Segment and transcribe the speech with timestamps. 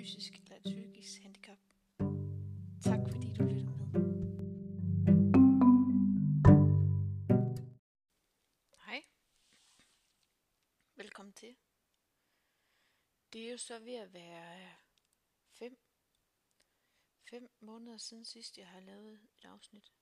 [0.00, 1.58] fysisk eller et psykisk handicap.
[2.84, 3.86] Tak fordi du lyttede med.
[8.86, 9.02] Hej.
[10.96, 11.56] Velkommen til.
[13.32, 14.74] Det er jo så ved at være øh,
[15.58, 15.78] fem,
[17.30, 19.92] fem måneder siden sidst, jeg har lavet et afsnit.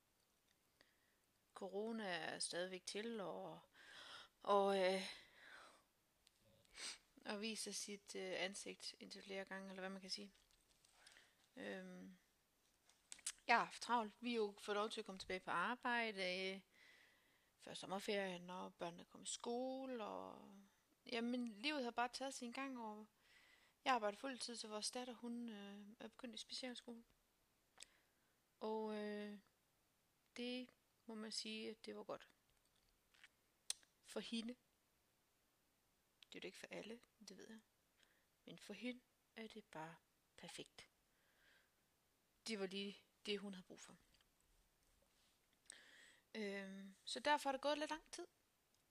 [1.54, 3.60] Corona er stadigvæk til, og,
[4.42, 5.02] og øh,
[7.28, 10.32] og viser sit øh, ansigt indtil flere gange, eller hvad man kan sige.
[11.56, 12.18] Øhm,
[13.46, 14.14] jeg har haft travlt.
[14.20, 16.60] Vi er jo fået lov til at komme tilbage på arbejde øh,
[17.58, 20.54] før sommerferien, når børnene kom i skole, og
[21.06, 23.06] jamen, livet har bare taget sin gang, og
[23.84, 27.04] jeg arbejder fuldtid, så vores datter, hun øh, er begyndt i specialskole.
[28.60, 29.38] Og øh,
[30.36, 30.68] det
[31.06, 32.28] må man sige, at det var godt.
[34.04, 34.54] For hende.
[36.32, 37.60] Det er det ikke for alle, det ved jeg.
[38.44, 39.00] Men for hende
[39.36, 39.96] er det bare
[40.36, 40.88] perfekt.
[42.46, 43.96] Det var lige det, hun havde brug for.
[46.34, 48.26] Øhm, så derfor er det gået lidt lang tid.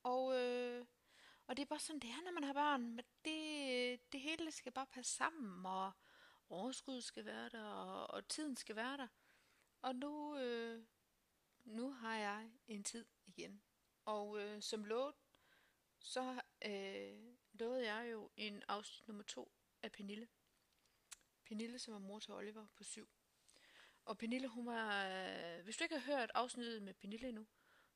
[0.04, 0.86] Og, øh,
[1.48, 2.82] og det er bare sådan, det er, når man har børn.
[2.82, 5.92] Men det, det hele skal bare passe sammen, og
[6.50, 9.08] overskuddet skal være der, og, og tiden skal være der.
[9.82, 10.86] Og nu, øh,
[11.66, 13.62] nu har jeg en tid igen.
[14.06, 15.16] Og øh, som lovet,
[16.00, 20.28] så øh, lovede jeg jo en afsnit nummer to af Pernille.
[21.46, 23.10] Pernille, som er mor til Oliver på syv.
[24.06, 25.08] Og Pernille, hun var...
[25.08, 27.48] Øh, hvis du ikke har hørt afsnittet med Pernille endnu,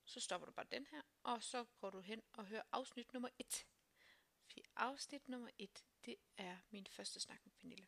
[0.06, 3.30] så stopper du bare den her, og så går du hen og hører afsnit nummer
[3.40, 3.66] 1.
[4.44, 7.88] Fordi afsnit nummer 1, det er min første snak med Pernille.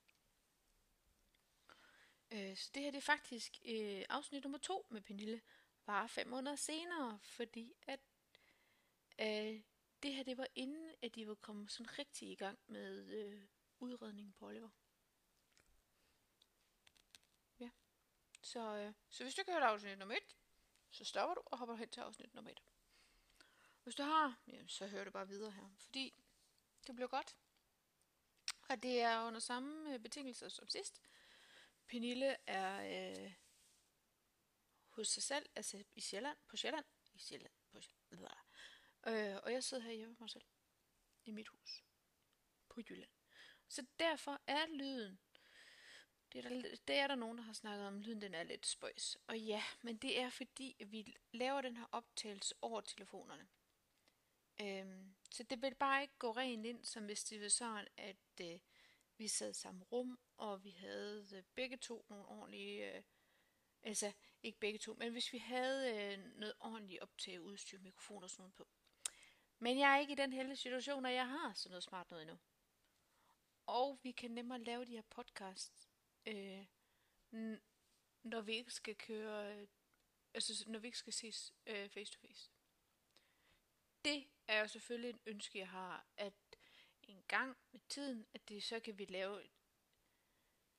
[2.31, 5.41] Øh, så det her det er faktisk øh, afsnit nummer 2 med Pernille,
[5.85, 7.99] bare fem måneder senere, fordi at
[9.21, 9.61] øh,
[10.03, 13.47] det her det var inden, at de var kommet sådan rigtig i gang med øh,
[13.80, 14.69] udredningen på Oliver.
[17.59, 17.69] Ja.
[18.42, 20.21] Så, øh, så hvis du ikke har hørt afsnit nummer 1,
[20.92, 22.63] så stopper du og hopper hen til afsnit nummer 1.
[23.83, 26.13] Hvis du har, ja, så hører du bare videre her, fordi
[26.87, 27.37] det bliver godt.
[28.69, 31.02] Og det er under samme øh, betingelser som sidst.
[31.87, 33.33] Pernille er øh,
[34.89, 38.42] hos sig selv, altså i Sjælland, på Sjælland, i Sjælland, på Sjælland,
[39.08, 40.45] øh, og jeg sidder her hjemme mig selv,
[41.25, 41.83] i mit hus,
[42.69, 43.11] på Jylland.
[43.67, 45.19] Så derfor er lyden,
[46.33, 48.65] det er, der, det er der nogen, der har snakket om, lyden den er lidt
[48.65, 49.17] spøjs.
[49.27, 53.47] Og ja, men det er fordi, at vi laver den her optagelse over telefonerne.
[54.61, 58.42] Øhm, så det vil bare ikke gå rent ind, som hvis det var sådan, at
[58.42, 58.59] øh,
[59.17, 63.03] vi sad i samme rum, og vi havde øh, begge to nogle ordentlige, øh,
[63.83, 64.11] altså
[64.43, 68.42] ikke begge to, men hvis vi havde øh, noget ordentligt optag udstyr, mikrofon og sådan
[68.42, 68.67] noget på.
[69.59, 72.21] Men jeg er ikke i den heldige situation, at jeg har sådan noget smart noget
[72.21, 72.39] endnu.
[73.65, 75.89] Og vi kan nemmere lave de her podcasts,
[76.25, 76.65] øh,
[78.23, 79.67] når vi ikke skal køre, øh,
[80.33, 82.52] altså når vi ikke skal ses øh, face to face.
[84.05, 86.33] Det er jo selvfølgelig en ønske, jeg har, at
[87.03, 89.43] en gang med tiden, at det så kan vi lave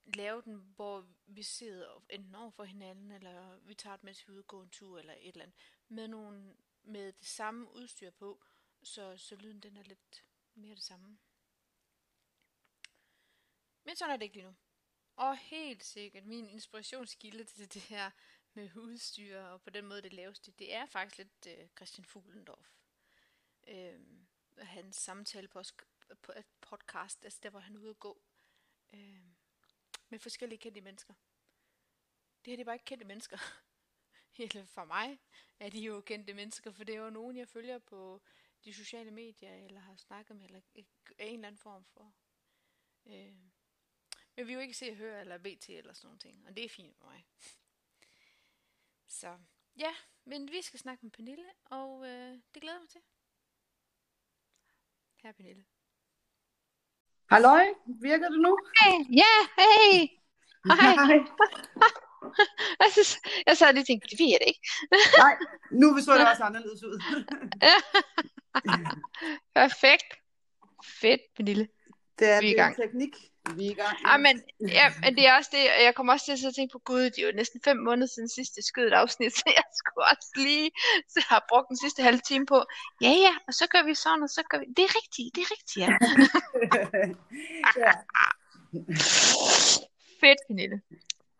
[0.04, 4.32] lave den, hvor vi sidder enten over for hinanden, eller vi tager det, mens vi
[4.32, 5.56] udgår en tur, eller et eller andet,
[5.88, 8.44] med, nogle, med det samme udstyr på,
[8.84, 10.24] så, så lyden den er lidt
[10.54, 11.18] mere det samme.
[13.84, 14.54] Men sådan er det ikke lige nu.
[15.16, 18.10] Og helt sikkert, min inspirationskilde til det her
[18.52, 22.04] med udstyr, og på den måde det laves det, det er faktisk lidt øh, Christian
[22.04, 22.72] Fuglendorf.
[23.66, 24.00] Øh,
[24.58, 25.62] hans samtale på,
[26.22, 28.22] på et podcast, altså der hvor han ude at gå.
[28.92, 29.24] Øh,
[30.08, 31.14] med forskellige kendte mennesker.
[32.44, 33.38] Det her det er bare ikke kendte mennesker.
[34.38, 35.18] Eller for mig
[35.60, 38.22] er de jo kendte mennesker, for det er jo nogen, jeg følger på
[38.64, 40.86] de sociale medier, eller har snakket med, eller en
[41.19, 42.14] eller anden form for.
[43.06, 43.34] Øh.
[44.36, 46.56] Men vi vil jo ikke se og høre, eller BT, eller sådan nogle ting, og
[46.56, 47.26] det er fint for mig.
[49.06, 49.38] Så
[49.76, 49.94] ja,
[50.25, 53.00] men vi skal snakke med Pernille, og øh, det glæder mig til.
[55.22, 55.64] Her Pernille.
[57.31, 58.58] Halløj, virker det nu?
[58.81, 60.08] Hey, ja, hey.
[60.81, 61.19] Hej.
[62.82, 64.65] jeg, synes, jeg sad lige og tænkte, det ved jeg det ikke.
[65.25, 65.37] Nej,
[65.81, 66.97] nu så det også anderledes ud.
[69.56, 70.11] Perfekt.
[71.00, 71.69] Fedt, Pernille.
[72.19, 72.76] Det er, vi er i gang.
[72.76, 73.15] teknik.
[73.56, 73.97] Vi er i gang.
[74.03, 74.15] Ja.
[74.15, 74.43] Ah, men,
[74.79, 77.19] ja, men det er også det, jeg kommer også til at tænke på, gud, det
[77.19, 80.71] er jo næsten fem måneder siden sidste skød et afsnit, så jeg skulle også lige,
[81.11, 82.59] så jeg har brugt den sidste halve time på,
[83.00, 85.41] ja ja, og så gør vi sådan, og så gør vi, det er rigtigt, det
[85.47, 85.91] er rigtigt, ja.
[87.85, 87.93] ja.
[90.21, 90.79] Fedt, Pernille.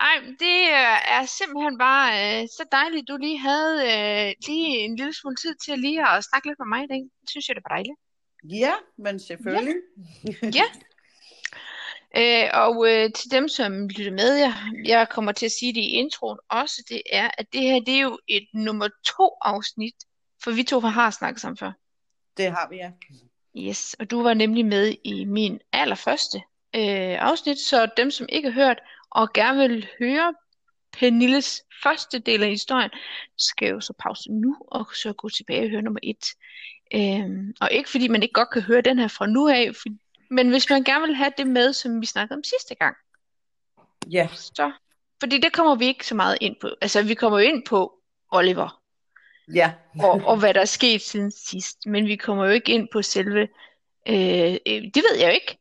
[0.05, 0.59] Ej, det
[1.17, 5.55] er simpelthen bare øh, så dejligt, du lige havde øh, lige en lille smule tid
[5.65, 7.03] til lige at snakke lidt med mig i dag.
[7.21, 7.99] Det synes jeg, det var dejligt.
[8.45, 9.75] Ja, men selvfølgelig.
[10.43, 10.49] Ja.
[10.61, 10.67] ja.
[12.17, 14.55] Øh, og øh, til dem, som lytter med, jeg,
[14.85, 17.95] jeg kommer til at sige det i introen også, det er, at det her det
[17.95, 19.95] er jo et nummer to afsnit,
[20.43, 21.73] for vi to har snakket sammen før.
[22.37, 22.91] Det har vi, ja.
[23.57, 26.39] Yes, og du var nemlig med i min allerførste
[26.75, 28.81] øh, afsnit, så dem, som ikke har hørt
[29.15, 30.35] og gerne vil høre
[30.99, 32.91] Pernilles første del af historien,
[33.39, 36.25] skal jo så pause nu og så gå tilbage og høre nummer et.
[36.95, 39.89] Øhm, og ikke fordi man ikke godt kan høre den her fra nu af, for,
[40.31, 42.97] men hvis man gerne vil have det med, som vi snakkede om sidste gang.
[44.11, 44.29] Ja.
[44.35, 44.73] Så,
[45.21, 46.69] fordi det kommer vi ikke så meget ind på.
[46.81, 47.93] Altså vi kommer jo ind på
[48.31, 48.83] Oliver.
[49.55, 49.73] Ja.
[50.05, 51.87] og, og hvad der er sket siden sidst.
[51.87, 53.49] Men vi kommer jo ikke ind på selve,
[54.09, 55.59] øh, øh det ved jeg jo ikke,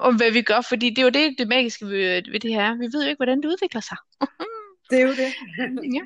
[0.00, 2.74] om hvad vi gør, fordi det er jo det, det magiske ved, ved det her.
[2.74, 3.96] Vi ved jo ikke, hvordan det udvikler sig.
[4.90, 5.32] det er jo det.
[5.96, 6.00] ja.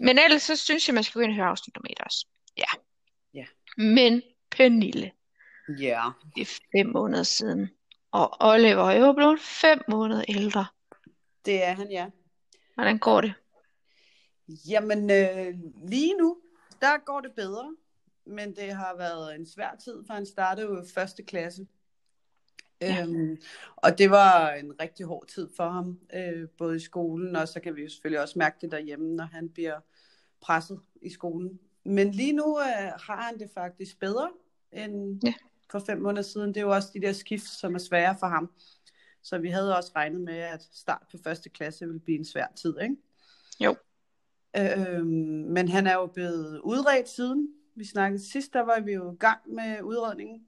[0.00, 2.26] Men ellers så synes jeg, man skal gå ind og høre afsnit nummer et også.
[2.58, 2.80] Ja.
[3.34, 3.44] Ja.
[3.76, 5.12] Men Pernille.
[5.68, 6.02] Ja.
[6.36, 7.70] Det er fem måneder siden.
[8.10, 10.66] Og Oliver er jo blevet fem måneder ældre.
[11.44, 12.06] Det er han, ja.
[12.74, 13.34] Hvordan går det?
[14.68, 15.54] Jamen, øh,
[15.88, 16.36] lige nu,
[16.80, 17.76] der går det bedre.
[18.26, 21.66] Men det har været en svær tid, for han startede jo første klasse.
[22.80, 23.02] Ja.
[23.02, 23.36] Øhm,
[23.76, 27.60] og det var en rigtig hård tid for ham, øh, både i skolen, og så
[27.60, 29.80] kan vi jo selvfølgelig også mærke det derhjemme, når han bliver
[30.40, 31.58] presset i skolen.
[31.84, 34.30] Men lige nu øh, har han det faktisk bedre
[34.72, 35.34] end ja.
[35.70, 36.48] for fem måneder siden.
[36.48, 38.50] Det er jo også de der skift, som er svære for ham.
[39.22, 42.46] Så vi havde også regnet med, at start på første klasse ville blive en svær
[42.56, 42.96] tid, ikke?
[43.60, 43.76] Jo.
[44.56, 45.06] Øhm,
[45.48, 47.48] men han er jo blevet udredt siden.
[47.74, 50.46] Vi snakkede sidst, der var vi jo i gang med udredningen.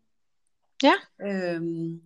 [0.82, 0.94] Ja.
[1.22, 2.02] Øhm,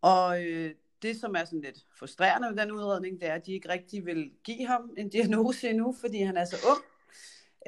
[0.00, 3.52] og øh, det, som er sådan lidt frustrerende ved den udredning, det er, at de
[3.52, 6.82] ikke rigtig vil give ham en diagnose endnu, fordi han er så ung.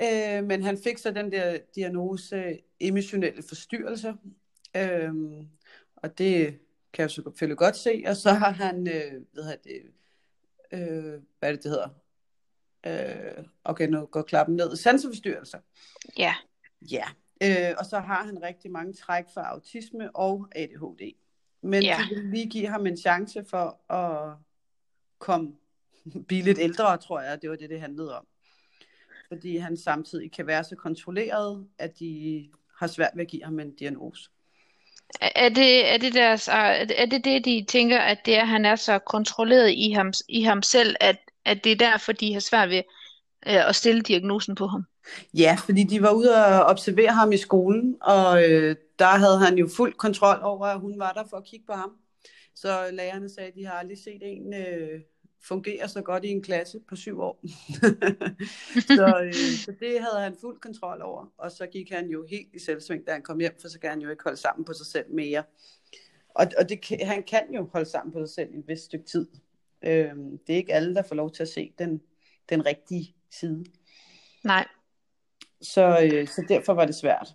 [0.03, 4.15] Øh, men han fik så den der diagnose emotionelle forstyrrelser.
[4.77, 5.15] Øh,
[5.97, 6.59] og det
[6.93, 8.05] kan jeg selvfølgelig godt se.
[8.07, 9.83] Og så har han, øh, hvad hedder det,
[10.73, 11.89] øh, hvad er det, det hedder?
[12.87, 14.77] Øh, okay, nu går klappen ned.
[14.77, 15.59] Sanseforstyrrelser.
[16.19, 16.35] Ja.
[16.91, 17.05] Ja.
[17.43, 21.13] Øh, og så har han rigtig mange træk for autisme og ADHD.
[21.63, 21.99] Men ja.
[22.11, 24.37] de vil lige give ham en chance for at
[25.19, 25.53] komme,
[26.29, 28.27] blive lidt ældre, tror jeg, det var det, det handlede om.
[29.29, 32.49] Fordi han samtidig kan være så kontrolleret, at de
[32.79, 34.31] har svært ved at give ham en diagnose.
[35.21, 38.65] Er det, er det, deres, er det det, de tænker, at det er, at han
[38.65, 42.41] er så kontrolleret i ham, i ham selv, at, at det er derfor, de har
[42.41, 42.83] svært ved
[43.47, 44.85] øh, at stille diagnosen på ham?
[45.35, 49.59] Ja, fordi de var ude og observere ham i skolen, og øh, der havde han
[49.59, 51.91] jo fuld kontrol over, at hun var der for at kigge på ham.
[52.55, 55.01] Så lærerne sagde, at de har aldrig set en øh,
[55.43, 57.41] fungere så godt i en klasse på syv år.
[58.99, 62.55] så, øh, så det havde han fuld kontrol over, og så gik han jo helt
[62.55, 64.73] i selvsving, da han kom hjem, for så kan han jo ikke holde sammen på
[64.73, 65.43] sig selv mere.
[66.29, 69.07] Og, og det, han kan jo holde sammen på sig selv i et vist stykke
[69.07, 69.27] tid.
[69.83, 70.15] Øh,
[70.47, 72.01] det er ikke alle, der får lov til at se den,
[72.49, 73.65] den rigtige side.
[74.45, 74.67] Nej.
[75.61, 77.29] Så, øh, så derfor var det svært.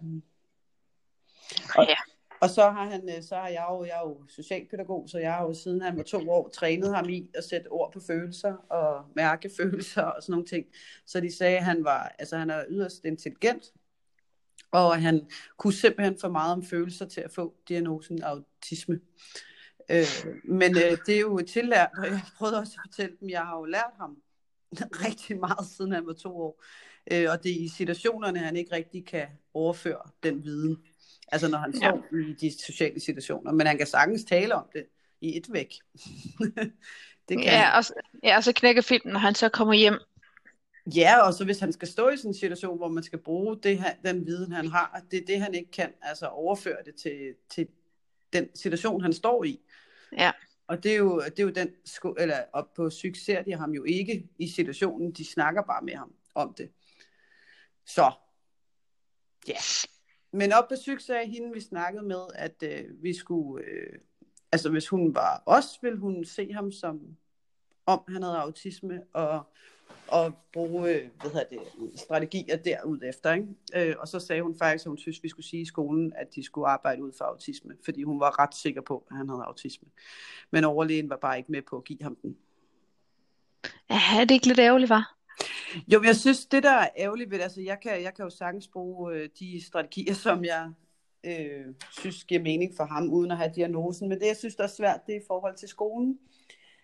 [1.76, 1.96] Og, ja.
[2.42, 5.34] og så har han, øh, så har jeg jo, jeg er jo socialpædagog, så jeg
[5.34, 8.54] har jo siden han var to år trænet ham i at sætte ord på følelser
[8.54, 10.66] og mærke følelser og sådan nogle ting.
[11.06, 13.74] Så de sagde, at han var, altså han er yderst intelligent,
[14.72, 19.00] og han kunne simpelthen for meget om følelser til at få diagnosen autisme.
[19.90, 20.06] Øh,
[20.44, 23.58] men øh, det er jo tillært, og jeg prøvede også at fortælle dem, jeg har
[23.58, 24.18] jo lært ham
[25.08, 26.64] rigtig meget, siden han var to år.
[27.12, 30.78] Øh, og det er i situationerne, han ikke rigtig kan overføre den viden.
[31.28, 32.18] Altså når han står ja.
[32.18, 33.52] i de sociale situationer.
[33.52, 34.86] Men han kan sagtens tale om det
[35.22, 35.74] i et væk.
[37.30, 37.84] det kan ja, og,
[38.24, 40.00] ja, og så knækker filmen, når han så kommer hjem.
[40.96, 43.58] Ja, og så hvis han skal stå i sådan en situation, hvor man skal bruge
[43.64, 46.96] det her, den viden, han har, det er det, han ikke kan, altså overføre det
[46.96, 47.68] til, til
[48.34, 49.60] den situation, han står i.
[50.18, 50.32] Ja.
[50.74, 51.70] Og det er jo, det er jo den,
[52.18, 55.94] eller op på psyk ser de ham jo ikke i situationen, de snakker bare med
[55.94, 56.72] ham om det.
[57.86, 58.12] Så,
[59.48, 59.58] ja.
[60.32, 64.00] Men op på psyk sagde hende, vi snakkede med, at øh, vi skulle, øh,
[64.52, 67.18] altså hvis hun var os, ville hun se ham som,
[67.86, 69.54] om han havde autisme, og,
[70.08, 71.60] og bruge øh, hvad hedder det,
[71.96, 73.34] strategier derud efter.
[73.34, 73.48] Ikke?
[73.76, 76.36] Øh, og så sagde hun faktisk, at hun synes, vi skulle sige i skolen, at
[76.36, 79.44] de skulle arbejde ud for autisme, fordi hun var ret sikker på, at han havde
[79.44, 79.88] autisme.
[80.52, 82.38] Men overlægen var bare ikke med på at give ham den.
[83.90, 85.18] Ja, er det ikke lidt ærgerligt, var?
[85.88, 88.30] Jo, men jeg synes, det der er ærgerligt ved altså jeg kan, jeg kan jo
[88.30, 90.72] sagtens bruge øh, de strategier, som jeg
[91.24, 94.10] øh, synes giver mening for ham, uden at have diagnosen.
[94.10, 96.20] Men det, jeg synes, der er svært, det er i forhold til skolen.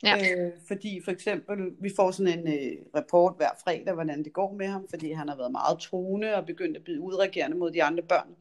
[0.03, 0.15] Ja.
[0.17, 4.53] Øh, fordi for eksempel, vi får sådan en øh, rapport hver fredag, hvordan det går
[4.53, 7.83] med ham, fordi han har været meget truende og begyndt at blive udreagerende mod de
[7.83, 8.35] andre børn.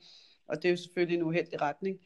[0.48, 1.98] Og det er jo selvfølgelig en uheldig retning.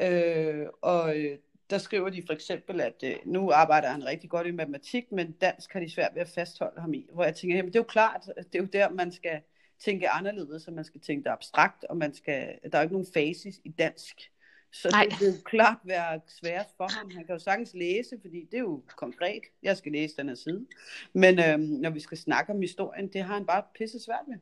[0.00, 1.38] Øh, og øh,
[1.70, 5.32] der skriver de for eksempel, at øh, nu arbejder han rigtig godt i matematik, men
[5.32, 7.08] dansk har de svært ved at fastholde ham i.
[7.12, 9.40] Hvor jeg tænker, jamen det er jo klart, det er jo der, man skal
[9.84, 12.94] tænke anderledes, så man skal tænke det abstrakt, og man skal, der er jo ikke
[12.94, 14.31] nogen fasis i dansk.
[14.72, 15.06] Så Nej.
[15.10, 17.10] det vil jo klart være svært for ham.
[17.10, 19.42] Han kan jo sagtens læse, fordi det er jo konkret.
[19.62, 20.66] Jeg skal læse den her side.
[21.12, 24.38] Men øhm, når vi skal snakke om historien, det har han bare pisse svært med.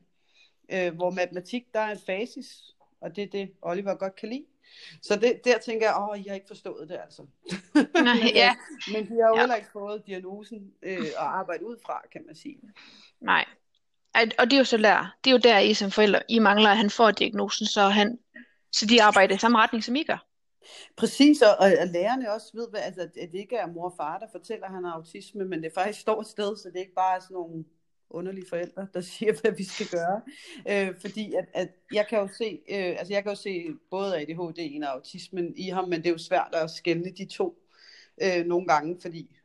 [0.71, 4.45] Øh, hvor matematik, der er en fasis, og det er det, Oliver godt kan lide.
[5.01, 7.21] Så det, der tænker jeg, åh, I har ikke forstået det altså.
[8.03, 8.49] Nej, men, ja.
[8.87, 9.39] øh, men de har jo Ja.
[9.39, 12.59] heller ikke fået diagnosen øh, at arbejde ud fra, kan man sige.
[13.21, 13.45] Nej.
[14.15, 16.39] Ej, Og det er jo så der, det er jo der, I som forældre, I
[16.39, 18.19] mangler, at han får diagnosen, så, han,
[18.71, 20.27] så de arbejder i samme retning, som I gør.
[20.97, 24.19] Præcis, og, og lærerne også ved, hvad, altså, at det ikke er mor og far,
[24.19, 26.79] der fortæller, at han har autisme, men det faktisk står et sted, så det er
[26.79, 27.65] ikke bare er sådan nogle
[28.09, 30.21] underlige forældre, der siger, hvad vi skal gøre.
[30.69, 34.21] Øh, fordi at, at jeg kan jo se, øh, altså jeg kan jo se både
[34.21, 37.57] ADHD'en og autismen i ham, men det er jo svært at skelne de to
[38.21, 39.37] øh, nogle gange, fordi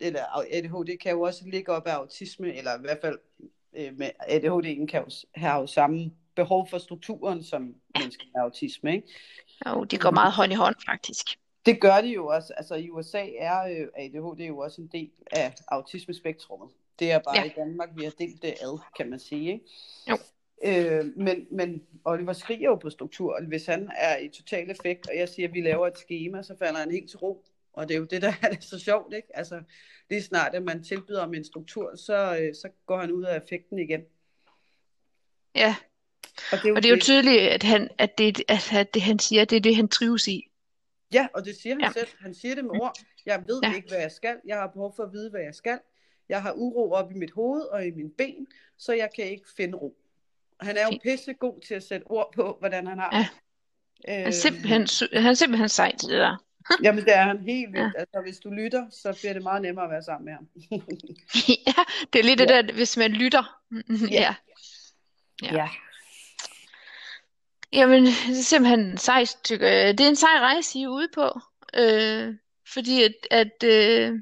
[0.00, 3.18] eller ADHD kan jo også ligge op af autisme, eller i hvert fald
[3.76, 6.10] øh, med ADHD'en kan jo have jo samme
[6.42, 7.62] behov for strukturen, som
[7.98, 9.08] mennesker med autisme, ikke?
[9.66, 11.26] Og de går meget hånd i hånd, faktisk.
[11.66, 12.52] Det gør de jo også.
[12.56, 16.68] Altså i USA er øh, ADHD jo også en del af autismespektrummet.
[16.98, 17.44] Det er bare Ja.
[17.44, 19.52] i Danmark, vi har delt det ad, kan man sige.
[19.52, 19.64] Ikke?
[20.10, 20.16] Jo.
[20.64, 25.08] Øh, men, men Oliver skriger jo på struktur, og hvis han er i total effekt,
[25.08, 27.44] og jeg siger, at vi laver et schema, så falder han helt til ro.
[27.72, 29.28] Og det er jo det, der er det så sjovt, ikke?
[29.34, 29.62] Altså,
[30.10, 33.36] lige snart, at man tilbyder ham en struktur, så, øh, så går han ud af
[33.42, 34.00] effekten igen.
[35.54, 35.76] Ja,
[36.52, 39.02] Og det er jo, og det er jo tydeligt, at, han, at, det, at, det,
[39.02, 40.50] han siger, det er det, han trives i.
[41.12, 41.86] Ja, og det siger han Ja.
[41.86, 41.92] ja.
[41.92, 42.08] selv.
[42.20, 42.98] Han siger det med ord.
[43.26, 43.68] Jeg ved Ja.
[43.68, 43.74] ja.
[43.76, 44.36] ikke, hvad jeg skal.
[44.46, 45.78] Jeg har behov for at vide, hvad jeg skal.
[46.28, 48.46] Jeg har uro op i mit hoved og i mine ben,
[48.78, 49.96] så jeg kan ikke finde ro.
[50.60, 51.02] Han er jo Fint.
[51.02, 53.18] pisse god til at sætte ord på, hvordan han har Ja.
[53.18, 53.28] det.
[54.08, 56.44] Han er Øh, simpelthen, han er simpelthen sej til det der.
[56.84, 57.76] Jamen, det er han helt vildt.
[57.78, 57.82] Ja.
[57.82, 57.98] Ja.
[57.98, 60.48] Altså, hvis du lytter, så bliver det meget nemmere at være sammen med ham.
[61.66, 63.60] ja, det er lidt det der, hvis man lytter.
[64.10, 64.34] ja.
[65.42, 65.54] Ja.
[65.56, 65.68] ja.
[67.72, 69.98] Jamen, det er simpelthen sejt, tykker jeg.
[69.98, 71.40] Det er en sej rejse, I er ude på.
[71.74, 72.34] Øh,
[72.74, 74.12] fordi at, at øh,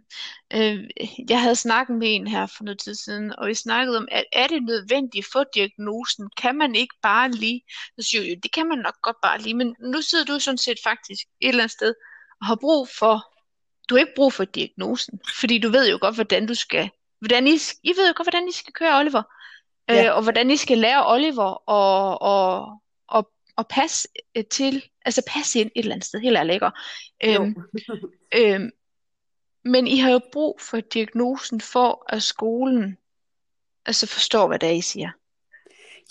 [0.53, 0.85] øh,
[1.29, 4.25] jeg havde snakket med en her for noget tid siden, og vi snakkede om, at
[4.33, 6.31] er det nødvendigt for diagnosen?
[6.37, 7.62] Kan man ikke bare lige?
[7.99, 10.38] Så siger jeg, jo, det kan man nok godt bare lige, men nu sidder du
[10.38, 11.95] sådan set faktisk et eller andet sted
[12.41, 13.25] og har brug for,
[13.88, 17.47] du har ikke brug for diagnosen, fordi du ved jo godt, hvordan du skal, hvordan
[17.47, 19.23] I, I ved jo godt, hvordan I skal køre Oliver,
[19.88, 20.07] Ja.
[20.11, 22.81] øh, og hvordan I skal lære Oliver og, og,
[23.57, 26.71] og, og passe øh, til, altså passe ind et eller andet sted, helt ærligt, ikke?
[27.25, 27.57] Øhm,
[28.39, 28.71] øhm,
[29.65, 32.99] men I har jo brug for diagnosen for, at skolen
[33.87, 35.11] altså forstår, hvad det er, I siger.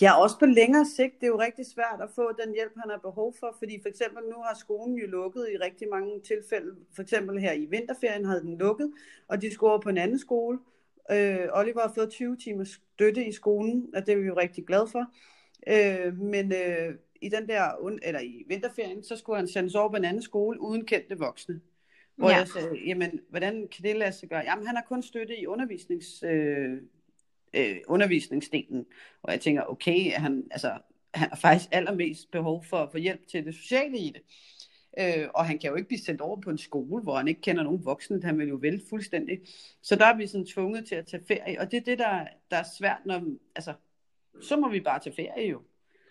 [0.01, 2.89] Ja, også på længere sigt, det er jo rigtig svært at få den hjælp, han
[2.89, 6.75] har behov for, fordi for eksempel nu har skolen jo lukket i rigtig mange tilfælde.
[6.95, 8.91] For eksempel her i vinterferien havde den lukket,
[9.27, 10.59] og de skulle over på en anden skole.
[11.11, 14.65] Øh, Oliver har fået 20 timers støtte i skolen, og det er vi jo rigtig
[14.65, 15.05] glade for.
[15.67, 19.95] Øh, men øh, i den der, eller i vinterferien, så skulle han sendes over på
[19.95, 21.61] en anden skole uden kendte voksne.
[22.15, 22.35] Hvor Ja.
[22.37, 24.43] jeg sagde, jamen, hvordan kan det lade sig gøre?
[24.45, 26.81] Jamen, han har kun støtte i undervisnings, øh,
[27.53, 28.85] øh, undervisningsdelen.
[29.23, 30.77] Og jeg tænker, okay, han, altså,
[31.13, 34.21] han har faktisk allermest behov for at få hjælp til det sociale i det.
[34.99, 37.41] Øh, og han kan jo ikke blive sendt over på en skole, hvor han ikke
[37.41, 38.23] kender nogen voksne.
[38.23, 39.39] Han vil jo vælte fuldstændig.
[39.81, 41.59] Så der er vi sådan tvunget til at tage ferie.
[41.59, 43.21] Og det er det, der, der er svært, når,
[43.55, 43.73] altså,
[44.41, 45.61] så må vi bare tage ferie jo.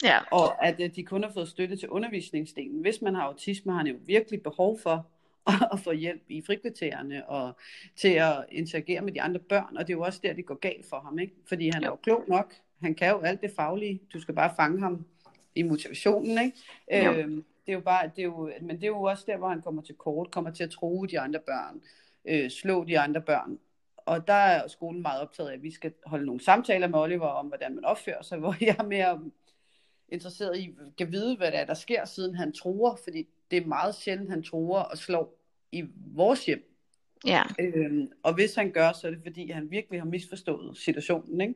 [0.02, 2.80] Ja, Og at øh, de kun har fået støtte til undervisningsdelen.
[2.80, 5.06] Hvis man har autisme, har han jo virkelig behov for
[5.72, 7.56] at få hjælp i frikvartererne og
[7.96, 9.76] til at interagere med de andre børn.
[9.76, 11.18] Og det er jo også der, det går galt for ham.
[11.18, 11.34] Ikke?
[11.48, 12.54] Fordi han er jo klog nok.
[12.82, 14.00] Han kan jo alt det faglige.
[14.12, 15.04] Du skal bare fange ham
[15.54, 16.38] i motivationen.
[16.44, 17.06] Ikke?
[17.06, 17.12] Jo.
[17.12, 19.48] Øhm, det er jo bare, det er jo, men det er jo også der, hvor
[19.48, 21.80] han kommer til kort, kommer til at true de andre børn,
[22.24, 23.58] øh, slå de andre børn.
[23.96, 27.26] Og der er skolen meget optaget af, at vi skal holde nogle samtaler med Oliver
[27.26, 29.20] om, hvordan man opfører sig, hvor jeg er mere
[30.08, 33.66] interesseret i at vide, hvad der er, der sker, siden han truer, fordi det er
[33.66, 35.40] meget sjældent, han truer og slår
[35.72, 35.84] i
[36.14, 36.70] vores hjem.
[37.26, 41.40] ja, Øhm, og hvis han gør, så er det fordi, han virkelig har misforstået situationen.
[41.40, 41.54] Ikke?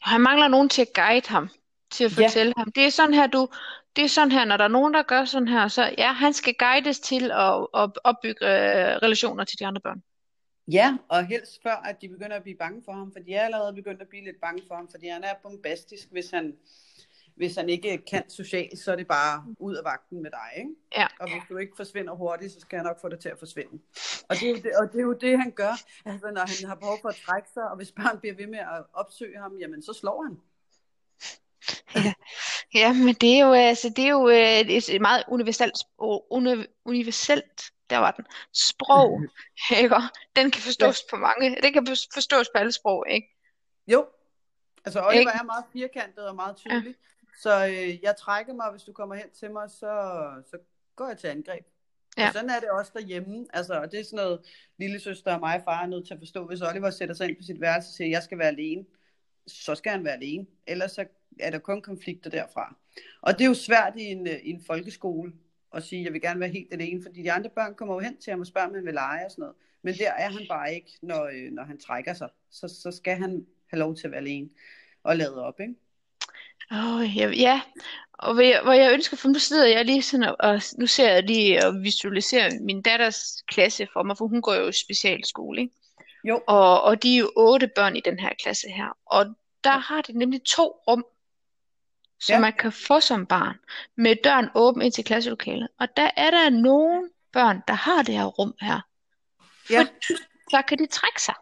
[0.00, 1.48] han mangler nogen til at guide ham,
[1.90, 2.26] til at Ja.
[2.26, 2.72] fortælle ham.
[2.72, 3.48] Det er sådan her, du,
[3.96, 6.32] det er sådan her, når der er nogen, der gør sådan her, så ja, han
[6.32, 10.02] skal guides til at, at opbygge øh, relationer til de andre børn.
[10.72, 13.42] Ja, og helst før, at de begynder at blive bange for ham, for de er
[13.44, 16.56] allerede begyndt at blive lidt bange for ham, fordi han er bombastisk, hvis han,
[17.36, 20.70] hvis han ikke kan socialt, så er det bare ud af vagten med dig, ikke?
[20.96, 21.06] Ja.
[21.20, 23.82] Og hvis du ikke forsvinder hurtigt, så skal jeg nok få dig til at forsvinde.
[24.28, 26.68] Og det er jo det, og det, er jo det han gør, altså, når han
[26.68, 29.56] har behov for at trække sig, og hvis barn bliver ved med at opsøge ham,
[29.60, 30.36] jamen så slår han.
[32.74, 35.74] Ja, men det er jo, altså, det er jo øh, et meget universelt,
[36.30, 39.22] uni, universelt, der var den, sprog,
[39.82, 39.96] ikke?
[40.36, 43.36] Den kan forstås på mange, det kan forstås på alle sprog, ikke?
[43.86, 44.06] Jo,
[44.84, 45.30] altså Oliver Ikke?
[45.30, 46.94] er meget firkantet og meget tydelig,
[47.42, 50.58] Så øh, jeg trækker mig, hvis du kommer hen til mig, så, så
[50.96, 51.66] går jeg til angreb.
[52.18, 52.26] Ja.
[52.26, 53.46] Og sådan er det også derhjemme.
[53.52, 54.40] Altså, og det er sådan noget,
[54.78, 56.46] lille søster og mig og far er nødt til at forstå.
[56.46, 58.84] Hvis Oliver sætter sig ind på sit værelse og siger, at jeg skal være alene,
[59.46, 60.46] så skal han være alene.
[60.66, 61.04] Ellers så
[61.40, 62.76] er der kun konflikter derfra.
[63.20, 65.32] Og det er jo svært i en, i en folkeskole
[65.74, 68.00] at sige, at jeg vil gerne være helt alene, fordi de andre børn kommer jo
[68.00, 69.56] hen til ham og spørger, om han vil lege og sådan noget.
[69.82, 72.28] Men der er han bare ikke, når, øh, når han trækker sig.
[72.50, 74.48] Så, så skal han have lov til at være alene
[75.02, 75.74] og lade op, ikke?
[76.70, 77.60] Oh, ja, ja,
[78.12, 80.86] og hvor jeg, hvor jeg ønsker, for nu sidder jeg lige sådan, og, og nu
[80.86, 84.72] ser jeg lige og visualiserer min datters klasse for mig, for hun går jo i
[84.72, 85.74] specialskole, ikke?
[86.24, 86.40] Jo.
[86.46, 89.26] Og, og de er jo otte børn i den her klasse her, og
[89.64, 91.04] der har de nemlig to rum,
[92.20, 92.40] som ja.
[92.40, 93.56] man kan få som barn,
[93.96, 95.68] med døren åben ind til klasselokalet.
[95.80, 98.80] Og der er der nogle børn, der har det her rum her.
[99.66, 99.86] For Ja.
[100.50, 101.34] så kan de trække sig.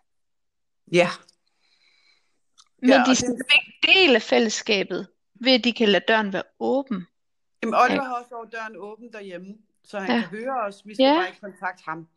[0.93, 1.09] Ja.
[2.81, 6.33] Men Ja, de og skal det- ikke dele fællesskabet, ved at de kan lade døren
[6.33, 7.07] være åben.
[7.63, 9.55] Jamen, Oliver har også over døren åben derhjemme,
[9.85, 10.15] så han Ja.
[10.15, 10.21] ja.
[10.21, 10.83] kan høre os.
[10.87, 11.11] Vi skal Ja.
[11.11, 11.19] ja.
[11.19, 12.09] bare ikke kontakte ham.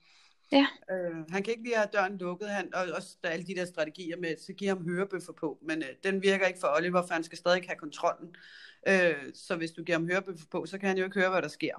[0.51, 0.68] Ja.
[0.91, 3.56] Øh, han kan ikke lige have døren lukket, han, og også der er alle de
[3.56, 7.01] der strategier med, så giver ham hørebøffer på, men øh, den virker ikke for Oliver,
[7.08, 8.36] for han skal stadig have kontrollen.
[8.88, 11.41] Øh, så hvis du giver ham hørebøffer på, så kan han jo ikke høre, hvad
[11.41, 11.75] der sker.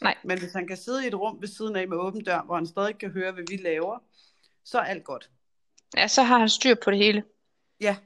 [0.00, 0.14] Nej.
[0.24, 2.54] Men hvis han kan sidde i et rum ved siden af med åben dør, hvor
[2.54, 3.98] han stadig kan høre, hvad vi laver,
[4.64, 5.30] så er alt godt.
[5.96, 7.24] Ja, så har han styr på det hele.
[7.80, 7.96] Ja,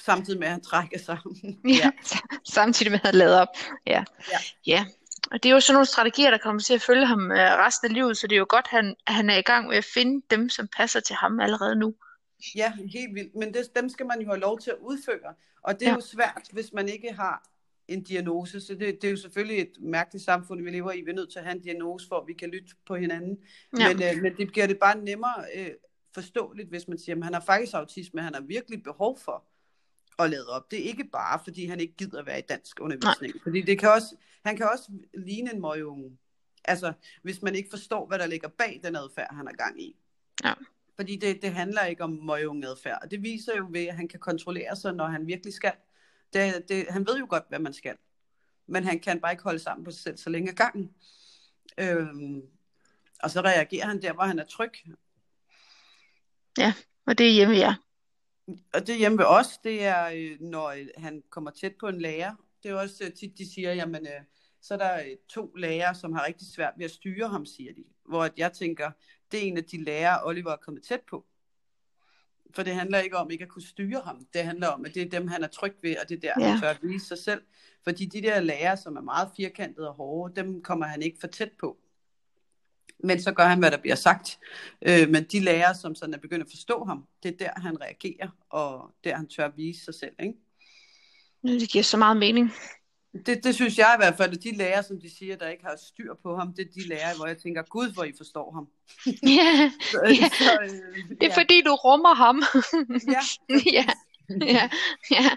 [0.00, 1.18] samtidig med, at han trækker sig.
[1.82, 1.90] Ja,
[2.44, 3.48] samtidig med at han lader op.
[3.86, 4.04] Ja.
[4.32, 4.38] Ja.
[4.66, 4.86] ja.
[5.32, 7.88] Og det er jo sådan nogle strategier, der kommer til at følge ham øh, resten
[7.88, 9.84] af livet, så det er jo godt, at han, han er i gang med at
[9.94, 11.94] finde dem, som passer til ham allerede nu.
[12.54, 13.34] Ja, helt vildt.
[13.34, 15.34] Men det, dem skal man jo have lov til at udføre.
[15.62, 15.94] Og det er Ja.
[15.94, 17.48] jo svært, hvis man ikke har
[17.88, 18.60] en diagnose.
[18.60, 21.00] Så det, det er jo selvfølgelig et mærkeligt samfund, vi lever i.
[21.00, 23.38] Vi er nødt til at have en diagnose, for at vi kan lytte på hinanden.
[23.78, 23.88] Ja.
[23.94, 25.70] Men, øh, men det gør det bare nemmere øh,
[26.14, 29.44] forståeligt, hvis man siger, at han har faktisk autisme, han har virkelig behov for
[30.18, 30.70] at lade op.
[30.70, 33.34] Det er ikke bare, fordi han ikke gider at være i dansk undervisning.
[33.42, 36.18] Fordi det kan også, han kan også ligne en møgung.
[36.64, 39.96] Altså, hvis man ikke forstår, hvad der ligger bag den adfærd, han har gang i.
[40.44, 40.52] Ja.
[40.96, 42.98] Fordi det, det handler ikke om møgung-adfærd.
[43.02, 45.72] Og det viser jo ved, at han kan kontrollere sig, når han virkelig skal.
[46.32, 47.96] Det, det, han ved jo godt, hvad man skal.
[48.66, 50.90] Men han kan bare ikke holde sammen på sig selv så længe ad gangen.
[51.78, 52.42] Øhm,
[53.22, 54.72] og så reagerer han der, hvor han er tryg.
[57.06, 57.74] Og det er hjemme, ja.
[58.74, 62.00] Og det hjemme ved os, det er, øh, når øh, han kommer tæt på en
[62.00, 62.34] lærer.
[62.62, 64.06] Det er også øh, tit, de siger, jamen,
[64.60, 67.84] så er der to lærere, som har rigtig svært ved at styre ham, siger de.
[68.08, 68.90] Hvor at jeg tænker,
[69.32, 71.26] det er en af de lærere, Oliver er kommet tæt på.
[72.54, 74.26] For det handler ikke om ikke at kunne styre ham.
[74.34, 76.44] Det handler om, at det er dem, han er tryg ved, og det er der,
[76.44, 76.50] Ja.
[76.50, 77.42] han tør at vise sig selv.
[77.84, 81.26] Fordi de der lærere, som er meget firkantede og hårde, dem kommer han ikke for
[81.26, 81.78] tæt på.
[83.02, 84.38] Men så gør han, hvad der bliver sagt.
[84.82, 87.80] Øh, men de lærere, som sådan er begyndt at forstå ham, det er der, han
[87.80, 90.12] reagerer, og der, han tør at vise sig selv.
[90.22, 90.34] Ikke?
[91.60, 92.52] Det giver så meget mening.
[93.26, 95.64] Det, det synes jeg i hvert fald, at de lærere, som de siger, der ikke
[95.64, 98.52] har styr på ham, det er de lærere, hvor jeg tænker, gud, hvor I forstår
[98.52, 98.68] ham.
[99.38, 100.28] ja, Så, Ja.
[100.28, 102.42] så, øh, det er fordi, du rummer ham.
[103.08, 103.20] Ja,
[103.78, 103.86] ja,
[104.46, 104.68] ja,
[105.10, 105.30] ja.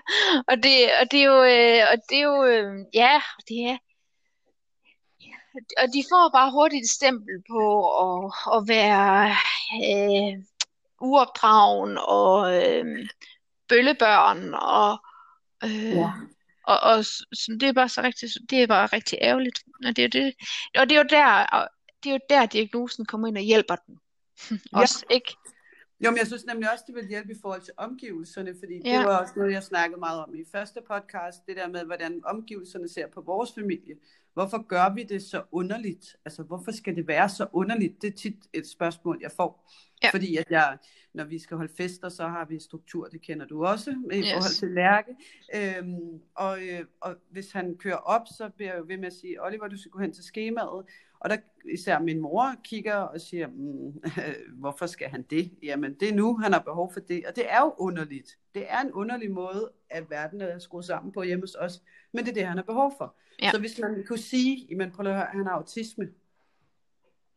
[0.48, 3.78] Og det, og det er jo, øh, og det er jo, øh, ja, det er,
[5.78, 7.62] og de får bare hurtigt et stempel på
[8.06, 9.36] at, at være
[9.86, 10.44] øh,
[11.02, 13.08] uopdragen og øh,
[13.68, 15.00] bøllebørn og,
[15.64, 16.12] øh, Ja.
[16.64, 19.60] og, og så det er bare så rigtig, det er bare rigtig ærgerligt.
[19.86, 20.36] Og det er jo det,
[20.80, 21.70] og det er jo der, og
[22.04, 24.00] det er jo der diagnosen kommer ind og hjælper den.
[24.74, 25.36] Også, ikke?
[26.06, 28.98] Jo, men jeg synes nemlig også, det vil hjælpe i forhold til omgivelserne, fordi Ja.
[28.98, 32.22] det var også noget, jeg snakkede meget om i første podcast, det der med, hvordan
[32.26, 33.96] omgivelserne ser på vores familie.
[34.36, 36.16] Hvorfor gør vi det så underligt?
[36.26, 38.02] Altså, hvorfor skal det være så underligt?
[38.02, 39.72] Det er tit et spørgsmål, jeg får.
[40.04, 40.10] Ja.
[40.10, 40.78] Fordi at jeg,
[41.14, 44.32] når vi skal holde fester, så har vi struktur, det kender du også, i Yes.
[44.32, 45.12] forhold til Lærke.
[45.56, 49.14] Øhm, og, øh, og hvis han kører op, så bliver jeg jo ved med at
[49.14, 50.86] sige, Oliver, du skal gå hen til skemaet.
[51.20, 51.38] Og der
[51.74, 54.02] især min mor kigger og siger, mm,
[54.62, 55.52] hvorfor skal han det?
[55.64, 57.26] Jamen, det er nu, han har behov for det.
[57.28, 58.38] Og det er jo underligt.
[58.56, 61.82] Det er en underlig måde, at verden er skruet sammen på hjemme hos os.
[62.14, 63.16] Men det er det, han har behov for.
[63.42, 63.52] Ja.
[63.52, 66.08] Så hvis man kunne sige, jamen prøv at høre, han har autisme,